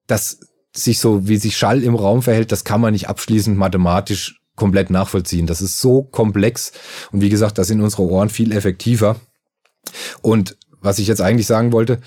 dass 0.07 0.41
sich 0.75 0.99
so 0.99 1.29
wie 1.29 1.37
sich 1.37 1.57
Schall 1.57 1.83
im 1.83 1.95
Raum 1.95 2.23
verhält, 2.23 2.53
das 2.53 2.65
kann 2.65 2.81
man 2.81 2.93
nicht 2.93 3.09
abschließend 3.09 3.57
mathematisch 3.57 4.41
komplett 4.57 4.91
nachvollziehen. 4.91 5.47
Das 5.47 5.63
ist 5.63 5.81
so 5.81 6.03
komplex 6.03 6.73
und 7.13 7.21
wie 7.21 7.29
gesagt, 7.29 7.59
da 7.59 7.65
sind 7.65 7.81
unsere 7.81 8.03
Ohren 8.03 8.31
viel 8.31 8.53
effektiver. 8.53 9.17
Und 10.23 10.57
was 10.81 10.99
ich 10.99 11.07
jetzt 11.07 11.21
eigentlich 11.21 11.47
sagen 11.47 11.73
wollte, 11.73 12.01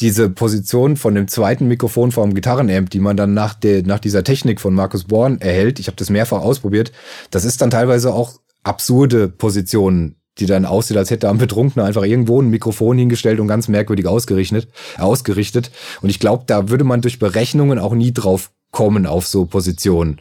diese 0.00 0.30
Position 0.30 0.96
von 0.96 1.14
dem 1.14 1.28
zweiten 1.28 1.66
Mikrofon 1.66 2.12
vom 2.12 2.34
Gitarrenamp, 2.34 2.90
die 2.90 3.00
man 3.00 3.16
dann 3.16 3.34
nach, 3.34 3.54
der, 3.54 3.82
nach 3.82 3.98
dieser 3.98 4.22
Technik 4.24 4.60
von 4.60 4.74
Markus 4.74 5.04
Born 5.04 5.40
erhält, 5.40 5.80
ich 5.80 5.88
habe 5.88 5.96
das 5.96 6.10
mehrfach 6.10 6.40
ausprobiert, 6.40 6.92
das 7.30 7.44
ist 7.44 7.60
dann 7.60 7.70
teilweise 7.70 8.12
auch 8.12 8.38
absurde 8.62 9.28
Positionen, 9.28 10.16
die 10.38 10.46
dann 10.46 10.64
aussieht, 10.64 10.96
als 10.96 11.10
hätte 11.10 11.28
am 11.28 11.38
Betrunkener 11.38 11.84
einfach 11.84 12.04
irgendwo 12.04 12.40
ein 12.40 12.48
Mikrofon 12.50 12.96
hingestellt 12.96 13.40
und 13.40 13.48
ganz 13.48 13.66
merkwürdig 13.66 14.06
ausgerichtet. 14.06 14.68
ausgerichtet. 14.98 15.72
Und 16.00 16.10
ich 16.10 16.20
glaube, 16.20 16.44
da 16.46 16.68
würde 16.68 16.84
man 16.84 17.00
durch 17.00 17.18
Berechnungen 17.18 17.78
auch 17.78 17.94
nie 17.94 18.12
drauf 18.12 18.50
kommen 18.70 19.06
auf 19.06 19.26
so 19.26 19.46
Positionen. 19.46 20.20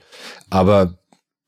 Aber 0.50 0.98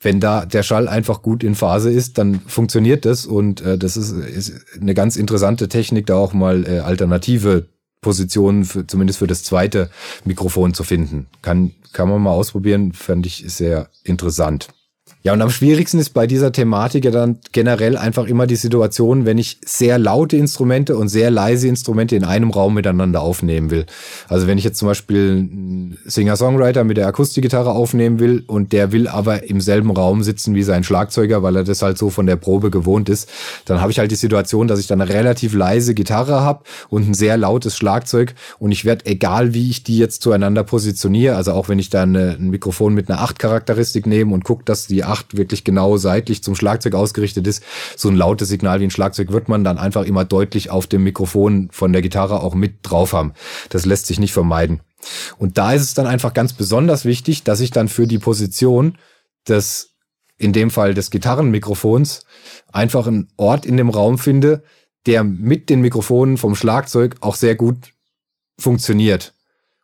wenn 0.01 0.19
da 0.19 0.45
der 0.45 0.63
Schall 0.63 0.87
einfach 0.87 1.21
gut 1.21 1.43
in 1.43 1.55
Phase 1.55 1.91
ist, 1.91 2.17
dann 2.17 2.41
funktioniert 2.41 3.05
das 3.05 3.25
und 3.25 3.61
äh, 3.61 3.77
das 3.77 3.97
ist, 3.97 4.11
ist 4.11 4.53
eine 4.79 4.93
ganz 4.93 5.15
interessante 5.15 5.67
Technik, 5.67 6.05
da 6.05 6.15
auch 6.15 6.33
mal 6.33 6.65
äh, 6.65 6.79
alternative 6.79 7.67
Positionen, 8.01 8.65
für, 8.65 8.87
zumindest 8.87 9.19
für 9.19 9.27
das 9.27 9.43
zweite 9.43 9.89
Mikrofon 10.25 10.73
zu 10.73 10.83
finden. 10.83 11.27
Kann, 11.41 11.73
kann 11.93 12.09
man 12.09 12.21
mal 12.21 12.31
ausprobieren, 12.31 12.93
fand 12.93 13.25
ich 13.25 13.43
sehr 13.47 13.89
interessant. 14.03 14.69
Ja, 15.21 15.33
und 15.33 15.41
am 15.41 15.49
schwierigsten 15.49 15.99
ist 15.99 16.11
bei 16.11 16.27
dieser 16.27 16.53
Thematik 16.53 17.03
ja 17.03 17.11
dann 17.11 17.39
generell 17.51 17.97
einfach 17.97 18.25
immer 18.25 18.47
die 18.47 18.55
Situation, 18.55 19.25
wenn 19.25 19.37
ich 19.37 19.57
sehr 19.65 19.99
laute 19.99 20.37
Instrumente 20.37 20.95
und 20.95 21.09
sehr 21.09 21.29
leise 21.29 21.67
Instrumente 21.67 22.15
in 22.15 22.23
einem 22.23 22.51
Raum 22.51 22.73
miteinander 22.73 23.21
aufnehmen 23.21 23.69
will. 23.69 23.85
Also 24.29 24.47
wenn 24.47 24.57
ich 24.57 24.63
jetzt 24.63 24.79
zum 24.79 24.87
Beispiel 24.87 25.31
einen 25.51 25.97
Singer-Songwriter 26.05 26.85
mit 26.85 26.95
der 26.95 27.07
Akustikgitarre 27.07 27.71
aufnehmen 27.71 28.19
will 28.19 28.45
und 28.47 28.71
der 28.71 28.93
will 28.93 29.09
aber 29.09 29.43
im 29.43 29.59
selben 29.59 29.91
Raum 29.91 30.23
sitzen 30.23 30.55
wie 30.55 30.63
sein 30.63 30.85
Schlagzeuger, 30.85 31.43
weil 31.43 31.57
er 31.57 31.63
das 31.65 31.81
halt 31.81 31.97
so 31.97 32.09
von 32.09 32.25
der 32.25 32.37
Probe 32.37 32.71
gewohnt 32.71 33.09
ist, 33.09 33.27
dann 33.65 33.81
habe 33.81 33.91
ich 33.91 33.99
halt 33.99 34.11
die 34.11 34.15
Situation, 34.15 34.69
dass 34.69 34.79
ich 34.79 34.87
dann 34.87 35.01
eine 35.01 35.13
relativ 35.13 35.53
leise 35.53 35.95
Gitarre 35.95 36.39
habe 36.39 36.63
und 36.87 37.09
ein 37.09 37.13
sehr 37.13 37.35
lautes 37.35 37.75
Schlagzeug 37.75 38.35
und 38.57 38.71
ich 38.71 38.85
werde, 38.85 39.05
egal 39.05 39.53
wie 39.53 39.69
ich 39.69 39.83
die 39.83 39.97
jetzt 39.97 40.21
zueinander 40.23 40.63
positioniere, 40.63 41.35
also 41.35 41.51
auch 41.51 41.67
wenn 41.67 41.77
ich 41.77 41.89
dann 41.89 42.15
ein 42.15 42.51
Mikrofon 42.51 42.93
mit 42.93 43.11
einer 43.11 43.21
8-Charakteristik 43.21 44.07
nehme 44.07 44.33
und 44.33 44.45
gucke, 44.45 44.63
dass 44.63 44.87
die 44.87 45.08
G8 45.09 45.37
wirklich 45.37 45.63
genau 45.63 45.97
seitlich 45.97 46.43
zum 46.43 46.55
Schlagzeug 46.55 46.95
ausgerichtet 46.95 47.47
ist, 47.47 47.63
so 47.95 48.09
ein 48.09 48.15
lautes 48.15 48.49
Signal 48.49 48.79
wie 48.79 48.85
ein 48.85 48.91
Schlagzeug 48.91 49.31
wird 49.31 49.49
man 49.49 49.63
dann 49.63 49.77
einfach 49.77 50.03
immer 50.03 50.25
deutlich 50.25 50.69
auf 50.69 50.87
dem 50.87 51.03
Mikrofon 51.03 51.69
von 51.71 51.93
der 51.93 52.01
Gitarre 52.01 52.41
auch 52.41 52.55
mit 52.55 52.79
drauf 52.83 53.13
haben. 53.13 53.33
Das 53.69 53.85
lässt 53.85 54.07
sich 54.07 54.19
nicht 54.19 54.33
vermeiden. 54.33 54.81
Und 55.37 55.57
da 55.57 55.73
ist 55.73 55.83
es 55.83 55.93
dann 55.93 56.07
einfach 56.07 56.33
ganz 56.33 56.53
besonders 56.53 57.05
wichtig, 57.05 57.43
dass 57.43 57.59
ich 57.61 57.71
dann 57.71 57.87
für 57.87 58.07
die 58.07 58.19
Position 58.19 58.97
des, 59.47 59.95
in 60.37 60.53
dem 60.53 60.71
Fall 60.71 60.93
des 60.93 61.09
Gitarrenmikrofons, 61.09 62.25
einfach 62.71 63.07
einen 63.07 63.29
Ort 63.37 63.65
in 63.65 63.77
dem 63.77 63.89
Raum 63.89 64.17
finde, 64.17 64.63
der 65.05 65.23
mit 65.23 65.69
den 65.69 65.81
Mikrofonen 65.81 66.37
vom 66.37 66.55
Schlagzeug 66.55 67.15
auch 67.21 67.35
sehr 67.35 67.55
gut 67.55 67.93
funktioniert. 68.59 69.33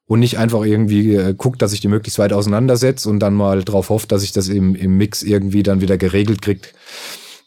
Und 0.07 0.19
nicht 0.19 0.37
einfach 0.37 0.63
irgendwie 0.63 1.15
äh, 1.15 1.33
guckt, 1.35 1.61
dass 1.61 1.73
ich 1.73 1.81
die 1.81 1.87
möglichst 1.87 2.19
weit 2.19 2.31
auseinandersetze 2.31 3.09
und 3.09 3.19
dann 3.19 3.33
mal 3.33 3.63
drauf 3.63 3.89
hofft, 3.89 4.11
dass 4.11 4.23
ich 4.23 4.31
das 4.31 4.49
im, 4.49 4.75
im 4.75 4.97
Mix 4.97 5.23
irgendwie 5.23 5.63
dann 5.63 5.81
wieder 5.81 5.97
geregelt 5.97 6.41
kriegt 6.43 6.73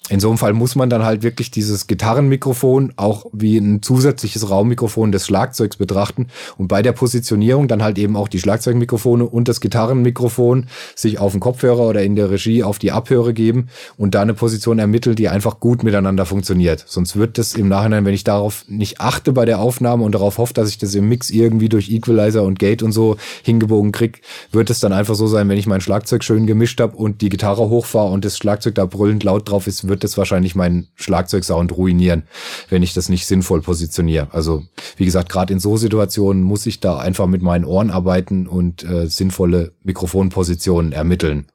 in 0.08 0.20
so 0.20 0.28
einem 0.28 0.38
Fall 0.38 0.52
muss 0.52 0.74
man 0.74 0.90
dann 0.90 1.04
halt 1.04 1.22
wirklich 1.22 1.50
dieses 1.50 1.86
Gitarrenmikrofon 1.86 2.92
auch 2.96 3.26
wie 3.32 3.58
ein 3.58 3.82
zusätzliches 3.82 4.50
Raummikrofon 4.50 5.12
des 5.12 5.26
Schlagzeugs 5.26 5.76
betrachten 5.76 6.28
und 6.56 6.68
bei 6.68 6.82
der 6.82 6.92
Positionierung 6.92 7.68
dann 7.68 7.82
halt 7.82 7.98
eben 7.98 8.16
auch 8.16 8.28
die 8.28 8.38
Schlagzeugmikrofone 8.38 9.24
und 9.24 9.48
das 9.48 9.60
Gitarrenmikrofon 9.60 10.66
sich 10.94 11.18
auf 11.18 11.32
den 11.32 11.40
Kopfhörer 11.40 11.88
oder 11.88 12.02
in 12.02 12.16
der 12.16 12.30
Regie 12.30 12.62
auf 12.62 12.78
die 12.78 12.92
Abhöre 12.92 13.34
geben 13.34 13.68
und 13.96 14.14
da 14.14 14.22
eine 14.22 14.34
Position 14.34 14.78
ermitteln, 14.78 15.16
die 15.16 15.28
einfach 15.28 15.60
gut 15.60 15.82
miteinander 15.82 16.26
funktioniert. 16.26 16.84
Sonst 16.86 17.16
wird 17.16 17.38
das 17.38 17.54
im 17.54 17.68
Nachhinein, 17.68 18.04
wenn 18.04 18.14
ich 18.14 18.24
darauf 18.24 18.64
nicht 18.68 19.00
achte 19.00 19.32
bei 19.32 19.44
der 19.44 19.60
Aufnahme 19.60 20.04
und 20.04 20.14
darauf 20.14 20.38
hoffe, 20.38 20.54
dass 20.54 20.68
ich 20.68 20.78
das 20.78 20.94
im 20.94 21.08
Mix 21.08 21.30
irgendwie 21.30 21.68
durch 21.68 21.90
Equalizer 21.90 22.42
und 22.42 22.58
Gate 22.58 22.82
und 22.82 22.92
so 22.92 23.16
hingebogen 23.42 23.92
krieg, 23.92 24.22
wird 24.52 24.70
es 24.70 24.80
dann 24.80 24.92
einfach 24.92 25.14
so 25.14 25.26
sein, 25.26 25.48
wenn 25.48 25.58
ich 25.58 25.66
mein 25.66 25.80
Schlagzeug 25.80 26.24
schön 26.24 26.46
gemischt 26.46 26.80
habe 26.80 26.96
und 26.96 27.20
die 27.20 27.28
Gitarre 27.28 27.68
hochfahre 27.68 28.10
und 28.10 28.24
das 28.24 28.36
Schlagzeug 28.36 28.74
da 28.74 28.86
brüllend 28.86 29.24
laut 29.24 29.48
drauf 29.48 29.66
ist, 29.66 29.88
wird 29.88 29.97
wird 29.98 30.04
es 30.04 30.16
wahrscheinlich 30.16 30.54
meinen 30.54 30.86
Schlagzeugsound 30.94 31.76
ruinieren, 31.76 32.22
wenn 32.68 32.84
ich 32.84 32.94
das 32.94 33.08
nicht 33.08 33.26
sinnvoll 33.26 33.62
positioniere. 33.62 34.28
Also 34.30 34.62
wie 34.96 35.04
gesagt, 35.04 35.28
gerade 35.28 35.52
in 35.52 35.58
so 35.58 35.76
Situationen 35.76 36.44
muss 36.44 36.66
ich 36.66 36.78
da 36.78 36.98
einfach 36.98 37.26
mit 37.26 37.42
meinen 37.42 37.64
Ohren 37.64 37.90
arbeiten 37.90 38.46
und 38.46 38.84
äh, 38.84 39.08
sinnvolle 39.08 39.72
Mikrofonpositionen 39.82 40.92
ermitteln. 40.92 41.46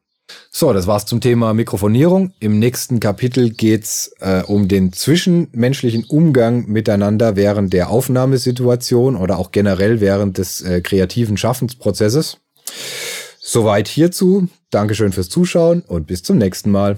So, 0.52 0.74
das 0.74 0.88
war's 0.88 1.06
zum 1.06 1.22
Thema 1.22 1.54
Mikrofonierung. 1.54 2.34
Im 2.42 2.60
nächsten 2.60 3.00
Kapitel 3.00 3.50
geht's 3.52 4.12
äh, 4.20 4.42
um 4.44 4.68
den 4.68 4.92
zwischenmenschlichen 4.92 6.04
Umgang 6.04 6.66
miteinander 6.68 7.38
während 7.38 7.72
der 7.72 7.90
Aufnahmesituation 7.90 9.16
oder 9.16 9.38
auch 9.38 9.52
generell 9.52 10.02
während 10.02 10.38
des 10.38 10.62
äh, 10.62 10.82
kreativen 10.82 11.38
Schaffensprozesses. 11.38 12.40
Soweit 13.40 13.88
hierzu. 13.88 14.50
Dankeschön 14.70 15.14
fürs 15.14 15.30
Zuschauen 15.30 15.82
und 15.82 16.08
bis 16.08 16.24
zum 16.24 16.38
nächsten 16.38 16.72
Mal. 16.72 16.98